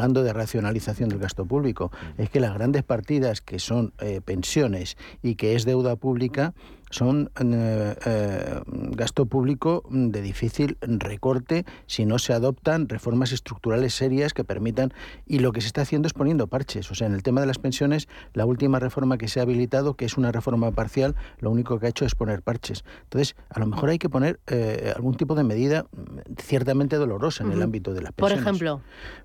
[0.00, 4.96] Hablando de racionalización del gasto público, es que las grandes partidas que son eh, pensiones
[5.22, 6.54] y que es deuda pública
[6.90, 14.34] son eh, eh, gasto público de difícil recorte si no se adoptan reformas estructurales serias
[14.34, 14.92] que permitan
[15.26, 16.90] y lo que se está haciendo es poniendo parches.
[16.90, 19.94] O sea en el tema de las pensiones la última reforma que se ha habilitado
[19.94, 22.84] que es una reforma parcial lo único que ha hecho es poner parches.
[23.04, 27.44] Entonces a lo mejor hay que poner eh, algún tipo de medida mm, ciertamente dolorosa
[27.44, 28.46] en el ámbito de las Por pensiones.
[28.46, 28.80] ejemplo,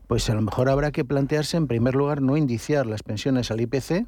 [0.08, 3.62] pues a lo mejor habrá que plantearse, en primer lugar, no indiciar las pensiones al
[3.62, 4.06] IPC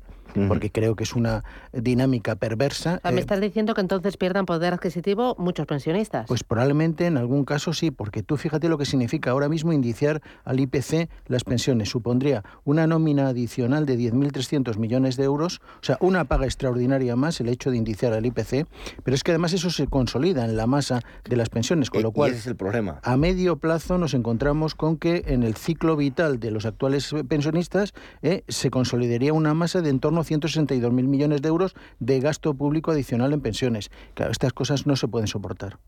[0.48, 3.00] porque creo que es una dinámica perversa.
[3.12, 6.28] me estás diciendo que entonces pierdan poder adquisitivo muchos pensionistas.
[6.28, 10.22] Pues probablemente en algún caso sí, porque tú fíjate lo que significa ahora mismo indiciar
[10.44, 11.90] al IPC las pensiones.
[11.90, 17.40] Supondría una nómina adicional de 10.300 millones de euros, o sea, una paga extraordinaria más
[17.42, 18.68] el hecho de indiciar al IPC,
[19.04, 22.12] pero es que además eso se consolida en la masa de las pensiones, con lo
[22.12, 23.00] cual ese es el problema.
[23.04, 27.94] a medio plazo nos encontramos con que en el ciclo vital de los actuales pensionistas
[28.22, 32.54] eh, se consolidaría una masa de en torno a 162.000 millones de euros de gasto
[32.54, 33.90] público adicional en pensiones.
[34.14, 35.80] Claro, estas cosas no se pueden soportar.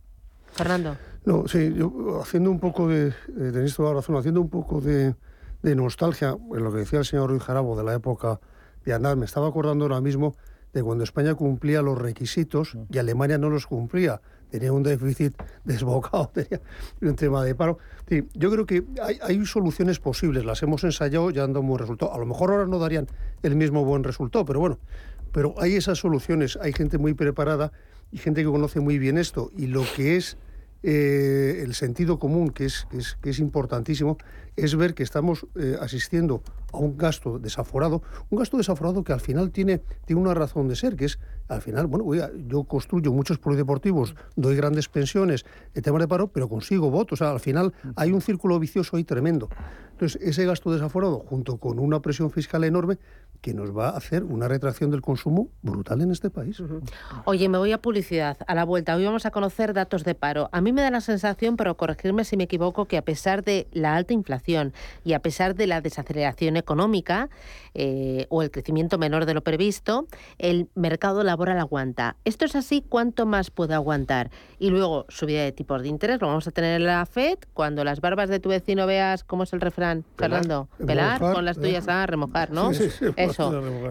[0.51, 0.97] Fernando.
[1.25, 3.13] No, sí, yo haciendo un poco de, eh,
[3.53, 5.15] tenéis toda la razón, haciendo un poco de,
[5.61, 8.39] de nostalgia en lo que decía el señor Ruiz Jarabo de la época
[8.85, 10.35] de andar, me estaba acordando ahora mismo
[10.73, 14.21] de cuando España cumplía los requisitos y Alemania no los cumplía.
[14.49, 15.33] Tenía un déficit
[15.63, 16.61] desbocado, tenía
[17.01, 17.77] un tema de paro.
[18.07, 21.67] Sí, yo creo que hay, hay, soluciones posibles, las hemos ensayado, ya han dado un
[21.67, 22.13] buen resultado.
[22.13, 23.07] A lo mejor ahora no darían
[23.43, 24.79] el mismo buen resultado, pero bueno,
[25.31, 27.71] pero hay esas soluciones, hay gente muy preparada
[28.11, 29.51] y gente que conoce muy bien esto.
[29.55, 30.37] Y lo que es
[30.83, 34.17] eh, el sentido común, que es, es, es importantísimo,
[34.55, 39.21] es ver que estamos eh, asistiendo a un gasto desaforado, un gasto desaforado que al
[39.21, 42.05] final tiene, tiene una razón de ser, que es, al final, bueno,
[42.47, 47.39] yo construyo muchos polideportivos, doy grandes pensiones, el tema de paro, pero consigo votos, al
[47.39, 49.49] final hay un círculo vicioso ahí tremendo.
[49.91, 52.99] Entonces, ese gasto desaforado, junto con una presión fiscal enorme,
[53.41, 56.61] que nos va a hacer una retracción del consumo brutal en este país.
[57.25, 58.37] Oye, me voy a publicidad.
[58.47, 60.49] A la vuelta, hoy vamos a conocer datos de paro.
[60.51, 63.67] A mí me da la sensación, pero corregirme si me equivoco, que a pesar de
[63.71, 64.73] la alta inflación
[65.03, 67.29] y a pesar de la desaceleración económica
[67.73, 72.17] eh, o el crecimiento menor de lo previsto, el mercado laboral aguanta.
[72.25, 72.83] ¿Esto es así?
[72.87, 74.31] ¿Cuánto más puede aguantar?
[74.59, 77.39] Y luego, subida de tipos de interés, lo vamos a tener en la FED.
[77.53, 81.57] Cuando las barbas de tu vecino veas cómo es el refrán, Fernando, pelar, con las
[81.57, 82.73] tuyas a remojar, ¿no?
[82.73, 83.05] Sí, sí,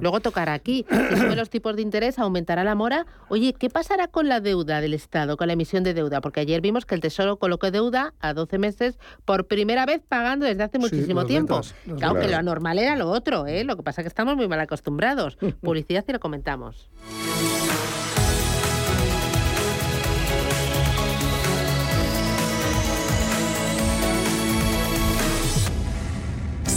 [0.00, 0.84] Luego tocará aquí.
[0.88, 3.06] Si suben los tipos de interés, aumentará la mora.
[3.28, 6.20] Oye, ¿qué pasará con la deuda del Estado, con la emisión de deuda?
[6.20, 10.46] Porque ayer vimos que el Tesoro colocó deuda a 12 meses por primera vez pagando
[10.46, 11.60] desde hace muchísimo tiempo.
[11.98, 13.64] claro, que lo normal era lo otro, ¿eh?
[13.64, 15.36] Lo que pasa es que estamos muy mal acostumbrados.
[15.60, 16.88] Publicidad y lo comentamos.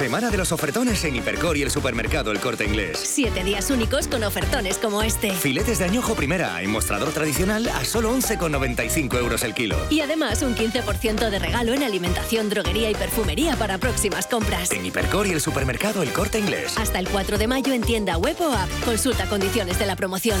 [0.00, 2.98] Semana de los ofertones en Hipercor y el supermercado El Corte Inglés.
[2.98, 5.30] Siete días únicos con ofertones como este.
[5.32, 9.76] Filetes de añojo primera en mostrador tradicional a solo 11,95 euros el kilo.
[9.90, 14.70] Y además un 15% de regalo en alimentación, droguería y perfumería para próximas compras.
[14.72, 16.78] En Hipercor y el supermercado El Corte Inglés.
[16.78, 18.70] Hasta el 4 de mayo en tienda web o app.
[18.86, 20.40] Consulta condiciones de la promoción.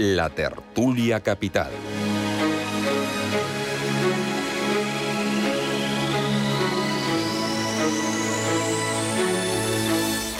[0.00, 2.09] la tertulia capital.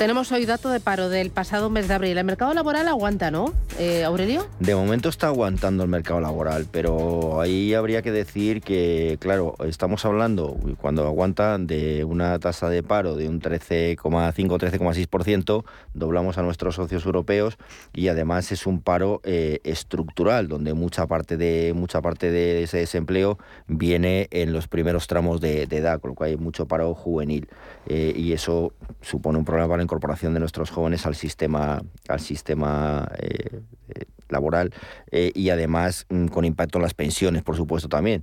[0.00, 2.16] Tenemos hoy dato de paro del pasado mes de abril.
[2.16, 3.52] El mercado laboral aguanta, ¿no?
[3.80, 4.46] eh, Aurelio?
[4.58, 10.04] De momento está aguantando el mercado laboral, pero ahí habría que decir que, claro, estamos
[10.04, 17.06] hablando, cuando aguantan de una tasa de paro de un 13,5-13,6%, doblamos a nuestros socios
[17.06, 17.56] europeos
[17.94, 22.76] y además es un paro eh, estructural, donde mucha parte, de, mucha parte de ese
[22.78, 27.48] desempleo viene en los primeros tramos de, edad, con lo cual hay mucho paro juvenil.
[27.86, 32.20] Eh, y eso supone un problema para la incorporación de nuestros jóvenes al sistema, al
[32.20, 34.72] sistema eh, eh, laboral
[35.10, 38.22] y además mm, con impacto en las pensiones, por supuesto, también.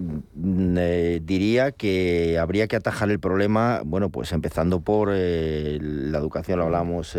[0.00, 0.76] Mm,
[1.22, 7.16] diría que habría que atajar el problema, bueno, pues empezando por la educación, lo hablamos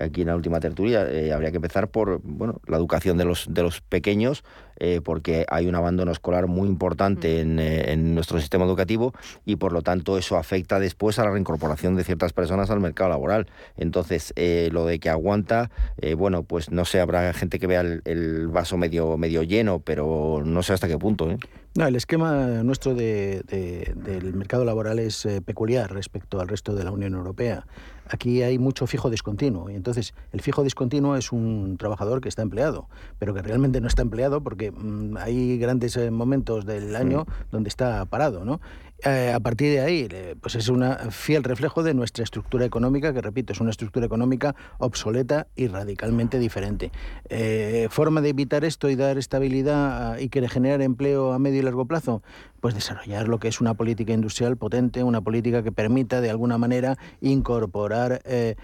[0.00, 1.02] aquí en la última tertulia,
[1.34, 4.44] habría que empezar por, bueno, la educación de los, de los pequeños,
[4.76, 7.58] eh, porque hay un abandono escolar muy importante mm.
[7.58, 9.12] eh, en, nuestro sistema educativo
[9.44, 13.10] y por lo tanto eso afecta después a la reincorporación de ciertas personas al mercado
[13.10, 13.46] laboral.
[13.76, 15.70] Entonces, eh, lo de que aguanta,
[16.16, 20.62] bueno, pues no sé, habrá gente que vea el, vaso medio, medio lleno, pero no
[20.62, 21.28] sé hasta qué punto.
[21.76, 27.14] No, el esquema nuestro del mercado laboral es peculiar respecto al resto de la Unión
[27.14, 27.66] Europea
[28.08, 29.70] aquí hay mucho fijo discontinuo.
[29.70, 33.88] Y entonces, el fijo discontinuo es un trabajador que está empleado, pero que realmente no
[33.88, 38.60] está empleado porque mm, hay grandes eh, momentos del año donde está parado, ¿no?
[39.06, 40.08] Eh, a partir de ahí,
[40.40, 44.54] pues es un fiel reflejo de nuestra estructura económica, que repito, es una estructura económica
[44.78, 46.90] obsoleta y radicalmente diferente.
[47.28, 51.62] Eh, ¿Forma de evitar esto y dar estabilidad y que generar empleo a medio y
[51.62, 52.22] largo plazo?
[52.60, 56.56] Pues desarrollar lo que es una política industrial potente, una política que permita de alguna
[56.56, 58.56] manera incorporar eh,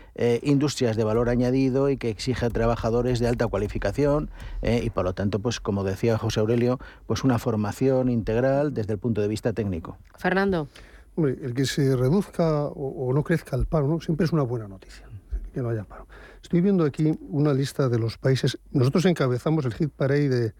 [0.43, 4.31] industrias de valor añadido y que exija trabajadores de alta cualificación
[4.63, 8.99] y por lo tanto, pues como decía José Aurelio, pues una formación integral desde el
[8.99, 9.99] punto de vista técnico.
[10.31, 10.69] Fernando.
[11.17, 14.01] Hombre, el que se reduzca o, no crezca el paro, ¿no?
[14.01, 15.09] Siempre es una buena noticia,
[15.53, 16.07] que no haya paro.
[16.41, 18.57] Estoy viendo aquí una lista de los países.
[18.71, 20.55] Nosotros encabezamos el hit parade de,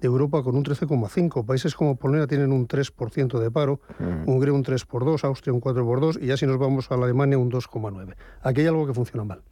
[0.00, 1.44] Europa con un 13,5.
[1.44, 4.30] Países como Polonia tienen un 3% de paro, mm.
[4.30, 6.88] Hungría un 3 por 2, Austria un 4 por 2 y ya si nos vamos
[6.92, 8.14] a la Alemania un 2,9.
[8.42, 9.42] Aquí hay algo que funciona mal.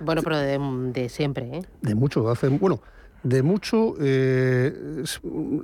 [0.00, 0.58] Bueno, pero de,
[0.92, 1.62] de siempre, ¿eh?
[1.82, 2.28] De mucho.
[2.28, 2.80] Hace, bueno,
[3.22, 3.94] de mucho.
[4.00, 5.02] Eh,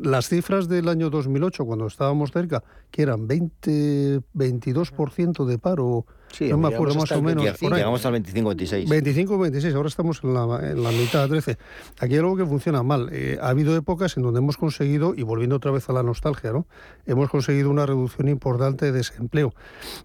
[0.03, 6.07] las cifras del año 2008, cuando estábamos cerca, que eran 20, 22% de paro,
[6.41, 7.45] no me acuerdo más o menos.
[7.61, 8.87] Llegamos al 25-26.
[8.87, 11.59] 25-26, ahora estamos en la, en la mitad 13.
[12.01, 13.09] Aquí hay algo que funciona mal.
[13.13, 16.53] Eh, ha habido épocas en donde hemos conseguido, y volviendo otra vez a la nostalgia,
[16.53, 16.67] ¿no?
[17.07, 19.55] hemos conseguido una reducción importante de desempleo.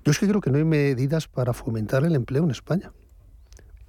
[0.04, 2.92] Yo es que creo que no hay medidas para fomentar el empleo en España.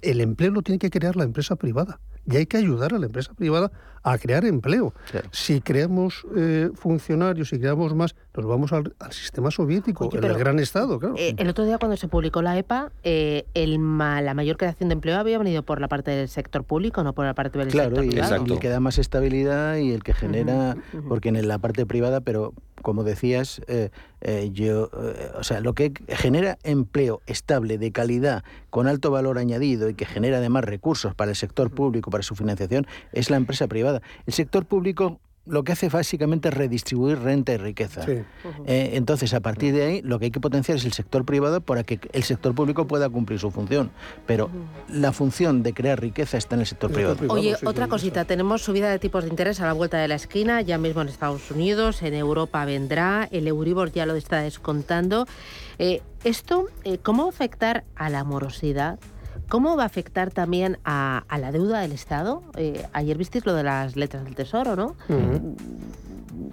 [0.01, 3.07] El empleo lo tiene que crear la empresa privada y hay que ayudar a la
[3.07, 3.71] empresa privada
[4.03, 4.93] a crear empleo.
[5.31, 10.99] Si creamos eh, funcionarios, si creamos más, nos vamos al, sistema soviético, el gran Estado,
[10.99, 11.15] claro.
[11.17, 14.93] Eh, el otro día cuando se publicó la EPA, eh, el la mayor creación de
[14.93, 17.89] empleo había venido por la parte del sector público, no por la parte del sector
[17.93, 18.29] privado.
[18.29, 20.77] Claro, y el que da más estabilidad y el que genera,
[21.07, 23.61] porque en la parte privada, pero como decías,
[24.51, 24.89] yo,
[25.37, 30.05] o sea, lo que genera empleo estable, de calidad, con alto valor añadido y que
[30.05, 34.01] genera además recursos para el sector público, para su financiación, es la empresa privada.
[34.25, 38.05] El sector público lo que hace básicamente es redistribuir renta y riqueza.
[38.07, 41.61] Eh, entonces, a partir de ahí, lo que hay que potenciar es el sector privado
[41.61, 43.91] para que el sector público pueda cumplir su función.
[44.27, 44.49] Pero
[44.87, 47.17] la función de crear riqueza está en el sector privado.
[47.29, 50.61] Oye, otra cosita, tenemos subida de tipos de interés a la vuelta de la esquina,
[50.61, 55.25] ya mismo en Estados Unidos, en Europa vendrá, el Euribor ya lo está descontando.
[55.79, 58.99] Eh, ¿Esto eh, cómo va a afectar a la morosidad?
[59.49, 62.43] ¿Cómo va a afectar también a, la deuda del Estado?
[62.55, 64.95] Eh, ayer visteis lo de las letras del Tesoro, ¿no?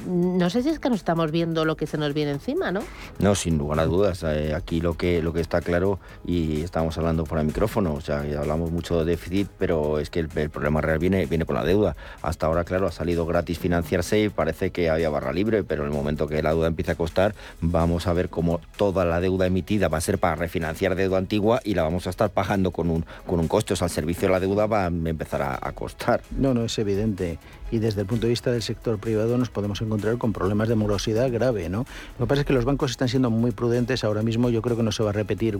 [0.06, 2.80] No sé si es que nos estamos viendo lo que se nos viene encima, ¿no?
[3.18, 4.22] No, sin lugar a dudas.
[4.22, 8.00] Eh, aquí lo que, lo que está claro, y estamos hablando fuera de micrófono, o
[8.00, 11.64] sea, hablamos mucho de déficit, pero es que el, problema real viene, viene con la
[11.64, 11.96] deuda.
[12.22, 15.88] Hasta ahora, claro, ha salido gratis financiarse y parece que había barra libre, pero en
[15.88, 19.46] el momento que la deuda empiece a costar, vamos a ver cómo toda la deuda
[19.46, 22.90] emitida va a ser para refinanciar deuda antigua y la vamos a estar pagando con
[22.90, 23.74] un, con un coste.
[23.74, 26.22] O sea, el servicio de la deuda va a empezar a, a costar.
[26.30, 27.38] No, no, es evidente
[27.70, 30.74] y desde el punto de vista del sector privado nos podemos encontrar con problemas de
[30.74, 31.68] morosidad grave.
[31.68, 31.86] ¿no?
[32.18, 34.04] Lo que pasa es que los bancos están siendo muy prudentes.
[34.04, 35.58] Ahora mismo yo creo que no se va a repetir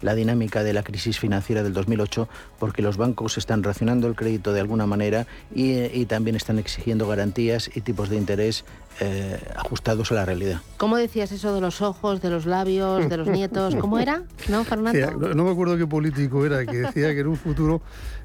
[0.00, 4.52] la dinámica de la crisis financiera del 2008 porque los bancos están racionando el crédito
[4.52, 5.80] de alguna manera y,
[6.10, 8.64] también están exigiendo garantías y tipos de interés
[9.00, 10.60] eh, ajustados a la realidad.
[10.76, 13.76] ¿Cómo decías eso de los ojos, de los labios, de los nietos?
[13.76, 14.24] ¿Cómo era?
[14.48, 15.34] ¿No, Fernando?
[15.34, 17.80] no, me acuerdo qué político era que decía que en un futuro,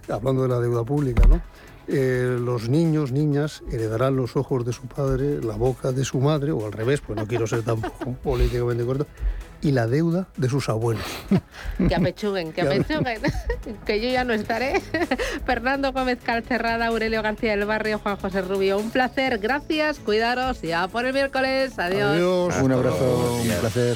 [0.09, 1.41] hablando de la deuda pública, ¿no?
[1.87, 6.51] Eh, los niños, niñas, heredarán los ojos de su padre, la boca de su madre,
[6.51, 9.07] o al revés, pues no quiero ser tampoco políticamente corto,
[9.61, 11.05] y la deuda de sus abuelos.
[11.87, 13.21] Que apechuguen, que apechuguen,
[13.85, 14.81] que yo ya no estaré.
[15.45, 20.87] Fernando Gómez Calcerrada, Aurelio García del Barrio, Juan José Rubio, un placer, gracias, cuidaros, ya
[20.87, 22.11] por el miércoles, adiós.
[22.11, 23.95] Adiós, un abrazo, un placer.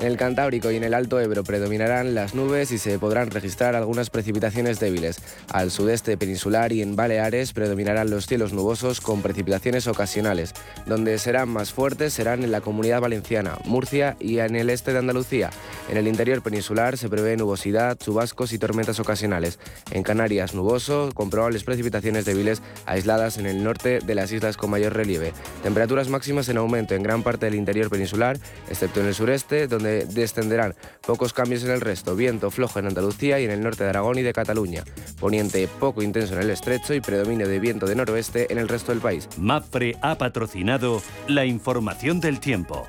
[0.00, 3.76] En el Cantábrico y en el Alto Ebro predominarán las nubes y se podrán registrar
[3.76, 5.18] algunas precipitaciones débiles.
[5.52, 10.54] Al sudeste peninsular y en Baleares predominarán los cielos nubosos con precipitaciones ocasionales.
[10.86, 15.00] Donde serán más fuertes serán en la Comunidad Valenciana, Murcia y en el este de
[15.00, 15.50] Andalucía.
[15.90, 19.58] En el interior peninsular se prevé nubosidad, chubascos y tormentas ocasionales.
[19.90, 24.70] En Canarias nuboso, con probables precipitaciones débiles aisladas en el norte de las islas con
[24.70, 25.34] mayor relieve.
[25.62, 28.38] Temperaturas máximas en aumento en gran parte del interior peninsular,
[28.70, 30.74] excepto en el sureste, donde descenderán.
[31.06, 34.18] Pocos cambios en el resto, viento flojo en Andalucía y en el norte de Aragón
[34.18, 34.84] y de Cataluña.
[35.18, 38.92] Poniente poco intenso en el estrecho y predominio de viento de noroeste en el resto
[38.92, 39.28] del país.
[39.38, 42.88] MAFRE ha patrocinado la información del tiempo.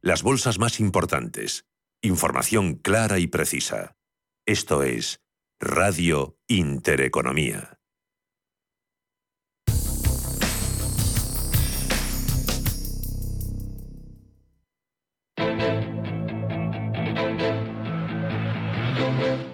[0.00, 1.64] las bolsas más importantes.
[2.02, 3.96] Información clara y precisa.
[4.46, 5.20] Esto es
[5.60, 7.78] Radio Intereconomía.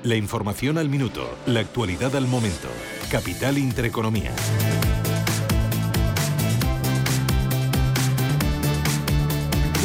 [0.02, 2.68] La información al minuto, la actualidad al momento.
[3.10, 4.34] Capital Intereconomía.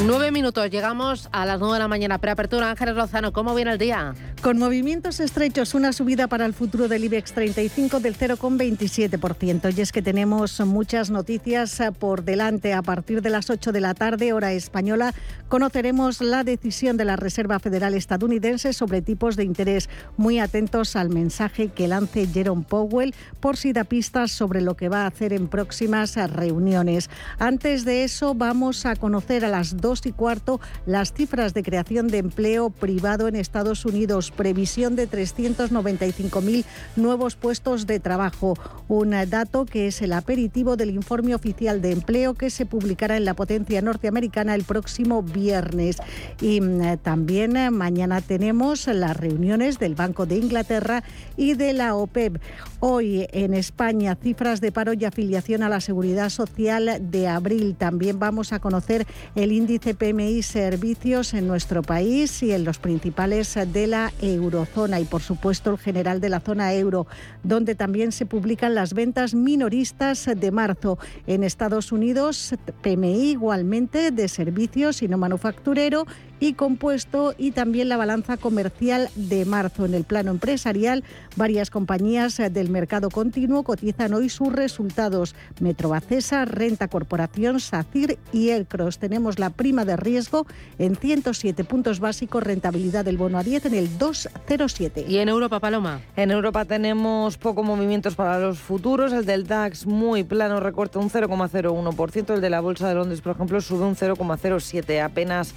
[0.06, 2.20] Nueve minutos, llegamos a las nueve de la mañana.
[2.20, 4.16] Preapertura, Ángeles Lozano, ¿cómo viene el día?
[4.41, 9.78] Con movimientos estrechos, una subida para el futuro del IBEX 35 del 0,27%.
[9.78, 12.74] Y es que tenemos muchas noticias eh, por delante.
[12.74, 15.14] A partir de las 8 de la tarde, hora española,
[15.50, 19.89] conoceremos la decisión de la Reserva Federal estadounidense sobre tipos de interés.
[20.16, 24.88] Muy atentos al mensaje que lance Jerome Powell por si da pistas sobre lo que
[24.88, 27.10] va a hacer en próximas reuniones.
[27.38, 32.09] Antes de eso, vamos a conocer a las 2 y cuarto las cifras de creación
[32.09, 36.63] de empleo privado en Estados Unidos previsión de 395.000
[36.95, 38.53] nuevos puestos de trabajo.
[38.87, 43.25] Un dato que es el aperitivo del informe oficial de empleo que se publicará en
[43.25, 45.97] la potencia norteamericana el próximo viernes.
[46.39, 51.03] Y mm, también eh, mañana tenemos las reuniones del Banco de Inglaterra
[51.35, 52.39] y de la OPEP.
[52.79, 57.75] Hoy en España cifras de paro y afiliación a la seguridad social de abril.
[57.75, 63.57] También vamos a conocer el índice PMI servicios en nuestro país y en los principales
[63.71, 67.07] de la eurozona y por supuesto el general de la zona euro,
[67.43, 70.99] donde también se publican las ventas minoristas de marzo.
[71.27, 76.05] En Estados Unidos, PMI igualmente de servicios y no manufacturero
[76.39, 79.85] y compuesto y también la balanza comercial de marzo.
[79.85, 81.03] En el plano empresarial,
[81.35, 85.35] varias compañías del mercado continuo cotizan hoy sus resultados.
[85.59, 88.99] Metrobacesa, Renta Corporación, SACIR y Elcros.
[88.99, 90.45] Tenemos la prima de riesgo
[90.77, 95.07] en 107 puntos básicos, rentabilidad del bono a 10 en el 2,07.
[95.07, 96.01] ¿Y en Europa, Paloma?
[96.15, 99.11] En Europa tenemos pocos movimientos para los futuros.
[99.13, 102.33] El del DAX muy plano, recorta un 0,01%.
[102.33, 105.03] El de la Bolsa de Londres, por ejemplo, sube un 0,07%.
[105.03, 105.53] Apenas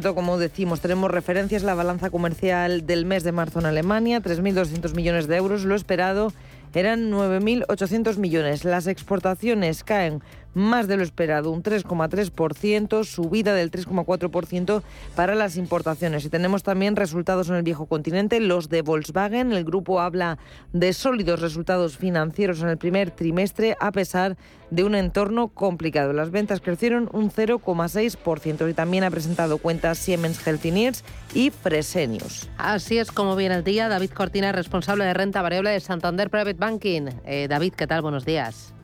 [0.00, 0.80] como decimos.
[0.80, 5.64] Tenemos referencias, la balanza comercial del mes de marzo en Alemania, 3.200 millones de euros.
[5.64, 6.32] Lo esperado
[6.74, 8.64] eran 9.800 millones.
[8.64, 10.22] Las exportaciones caen
[10.54, 14.82] más de lo esperado, un 3,3%, subida del 3,4%
[15.14, 16.24] para las importaciones.
[16.24, 19.52] Y tenemos también resultados en el viejo continente, los de Volkswagen.
[19.52, 20.38] El grupo habla
[20.72, 24.36] de sólidos resultados financieros en el primer trimestre a pesar
[24.70, 26.12] de un entorno complicado.
[26.12, 32.48] Las ventas crecieron un 0,6% y también ha presentado cuentas Siemens Healthineers y Fresenius.
[32.56, 33.88] Así es como viene el día.
[33.88, 37.08] David Cortina, responsable de renta variable de Santander Private Banking.
[37.26, 38.00] Eh, David, ¿qué tal?
[38.00, 38.74] Buenos días.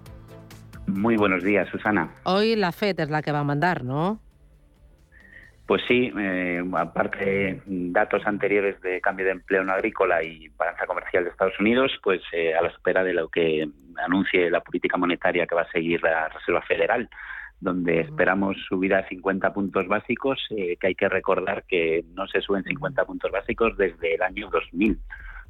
[0.89, 2.09] Muy buenos días, Susana.
[2.25, 4.21] Hoy la FED es la que va a mandar, ¿no?
[5.67, 10.87] Pues sí, eh, aparte de datos anteriores de cambio de empleo no agrícola y balanza
[10.87, 13.69] comercial de Estados Unidos, pues eh, a la espera de lo que
[14.03, 17.11] anuncie la política monetaria que va a seguir la Reserva Federal,
[17.61, 22.41] donde esperamos subir a 50 puntos básicos, eh, que hay que recordar que no se
[22.41, 24.99] suben 50 puntos básicos desde el año 2000,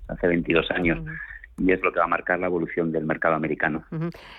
[0.08, 0.98] hace 22 años
[1.58, 3.84] y es lo que va a marcar la evolución del mercado americano.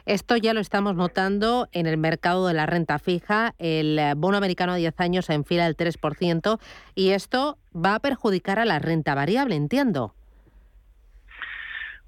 [0.05, 3.53] Esto ya lo estamos notando en el mercado de la renta fija.
[3.59, 6.59] El eh, bono americano a 10 años se enfila el 3%
[6.95, 10.13] y esto va a perjudicar a la renta variable, entiendo.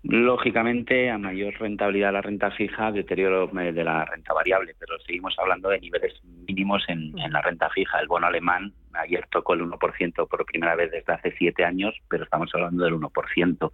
[0.04, 4.98] Lógicamente, a mayor rentabilidad de la renta fija, deterioro eh, de la renta variable, pero
[5.06, 8.00] seguimos hablando de niveles mínimos en, en la renta fija.
[8.00, 12.24] El bono alemán ayer tocó el 1% por primera vez desde hace siete años, pero
[12.24, 13.72] estamos hablando del 1%.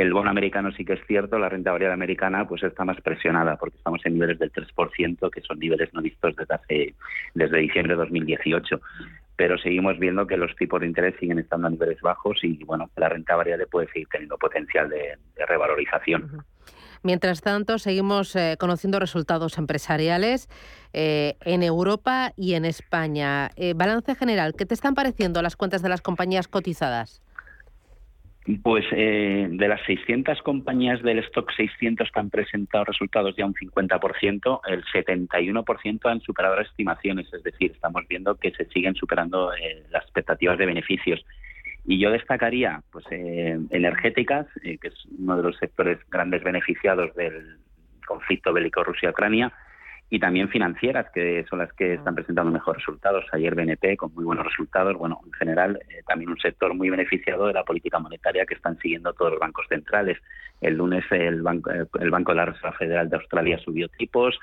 [0.00, 3.56] El bono americano sí que es cierto, la renta variable americana pues está más presionada
[3.56, 6.94] porque estamos en niveles del 3%, que son niveles no vistos desde hace
[7.34, 8.80] desde diciembre de 2018.
[9.34, 12.88] Pero seguimos viendo que los tipos de interés siguen estando a niveles bajos y bueno,
[12.94, 15.18] la renta variable puede seguir teniendo potencial de,
[15.48, 16.44] revalorización.
[17.02, 20.48] Mientras tanto, seguimos eh, conociendo resultados empresariales
[20.92, 23.50] eh, en Europa y en España.
[23.56, 27.20] Eh, balance general, ¿qué te están pareciendo las cuentas de las compañías cotizadas?
[28.62, 33.52] Pues eh, de las 600 compañías del stock 600 que han presentado resultados ya un
[33.52, 39.52] 50%, el 71% han superado las estimaciones, es decir, estamos viendo que se siguen superando
[39.52, 41.22] eh, las expectativas de beneficios.
[41.84, 47.58] Y yo destacaría pues eh, energéticas, que es uno de los sectores grandes beneficiados del
[48.06, 49.52] conflicto bélico Rusia-Ucrania,
[50.10, 53.24] y también financieras, que son las que están presentando mejores resultados.
[53.32, 54.96] Ayer BNP con muy buenos resultados.
[54.96, 58.78] Bueno, en general, eh, también un sector muy beneficiado de la política monetaria que están
[58.78, 60.18] siguiendo todos los bancos centrales.
[60.60, 64.38] El lunes el Banco, eh, el banco de la Reserva Federal de Australia subió tipos.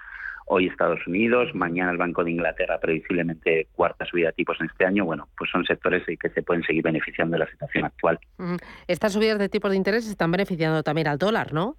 [0.48, 4.86] Hoy Estados Unidos, mañana el Banco de Inglaterra, previsiblemente cuarta subida de tipos en este
[4.86, 5.04] año.
[5.04, 8.20] Bueno, pues son sectores que se pueden seguir beneficiando de la situación actual.
[8.86, 11.78] Estas subidas de tipos de interés están beneficiando también al dólar, ¿no?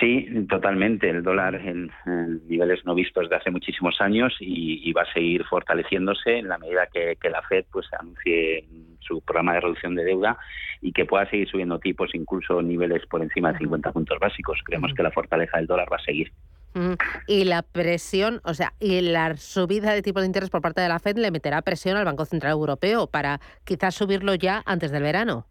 [0.00, 1.08] Sí, totalmente.
[1.08, 1.90] El dólar en,
[2.48, 6.88] niveles no vistos de hace muchísimos años y, va a seguir fortaleciéndose en la medida
[6.92, 8.64] que, la Fed pues anuncie
[9.00, 10.38] su programa de reducción de deuda
[10.80, 14.60] y que pueda seguir subiendo tipos, incluso niveles por encima de 50 puntos básicos.
[14.64, 16.32] Creemos que la fortaleza del dólar va a seguir.
[17.28, 20.88] Y la presión, o sea, y la subida de tipos de interés por parte de
[20.88, 25.04] la Fed le meterá presión al Banco Central Europeo para quizás subirlo ya antes del
[25.04, 25.46] verano.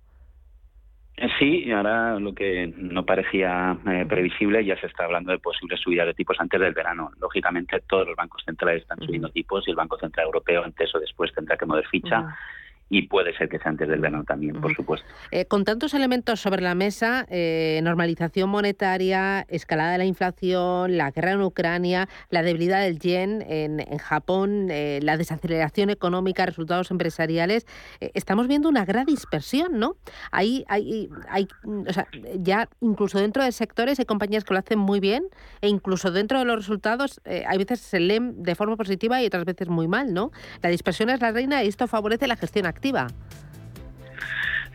[1.37, 6.07] Sí, ahora lo que no parecía eh, previsible ya se está hablando de posibles subidas
[6.07, 7.11] de tipos antes del verano.
[7.19, 10.99] Lógicamente todos los bancos centrales están subiendo tipos y el Banco Central Europeo antes o
[10.99, 12.35] después tendrá que mover ficha
[12.93, 15.07] y puede ser que sea antes del verano también, por supuesto.
[15.31, 21.09] Eh, con tantos elementos sobre la mesa, eh, normalización monetaria, escalada de la inflación, la
[21.09, 27.65] guerra en Ucrania, la debilidad del yen en, Japón, eh, la desaceleración económica, resultados empresariales,
[27.99, 29.95] estamos viendo una gran dispersión, ¿no?
[30.31, 34.77] Hay, hay, hay, o sea, ya incluso dentro de sectores hay compañías que lo hacen
[34.77, 35.23] muy bien
[35.61, 39.45] e incluso dentro de los resultados hay veces se leen de forma positiva y otras
[39.45, 40.31] veces muy mal, ¿no?
[40.61, 42.82] La dispersión es la reina y esto favorece la gestión activa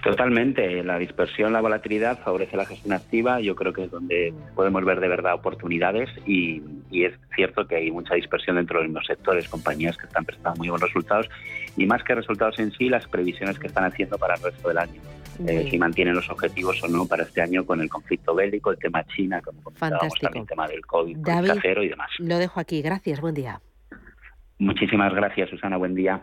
[0.02, 0.82] Totalmente.
[0.84, 3.40] La dispersión, la volatilidad favorece la gestión activa.
[3.40, 7.90] Yo creo que es donde podemos ver de verdad oportunidades y, es cierto que hay
[7.90, 11.28] mucha dispersión dentro de los sectores, compañías que están prestando muy buenos resultados
[11.76, 14.78] y más que resultados en sí, las previsiones que están haciendo para el resto del
[14.78, 15.00] año.
[15.46, 18.78] Eh, si mantienen los objetivos o no para este año con el conflicto bélico, el
[18.78, 22.10] tema China, como comentábamos también, el tema del COVID, el casero y demás.
[22.18, 22.82] Lo dejo aquí.
[22.82, 23.20] Gracias.
[23.20, 23.60] Buen día.
[24.58, 25.76] Muchísimas gracias, Susana.
[25.76, 26.22] Buen día.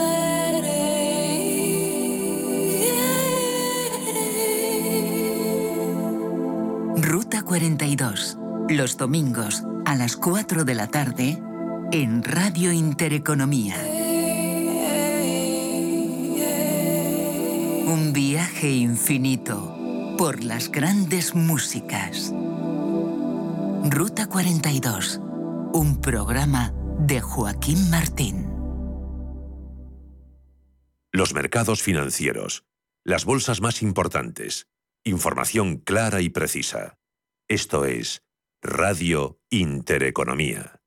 [7.31, 8.37] Ruta 42.
[8.67, 11.41] Los domingos a las 4 de la tarde
[11.93, 13.77] en Radio Intereconomía.
[17.87, 22.33] Un viaje infinito por las grandes músicas.
[23.89, 25.21] Ruta 42.
[25.71, 28.45] Un programa de Joaquín Martín.
[31.13, 32.65] Los mercados financieros.
[33.05, 34.67] Las bolsas más importantes.
[35.05, 36.97] Información clara y precisa.
[37.51, 38.23] Esto es
[38.61, 40.80] Radio Intereconomía.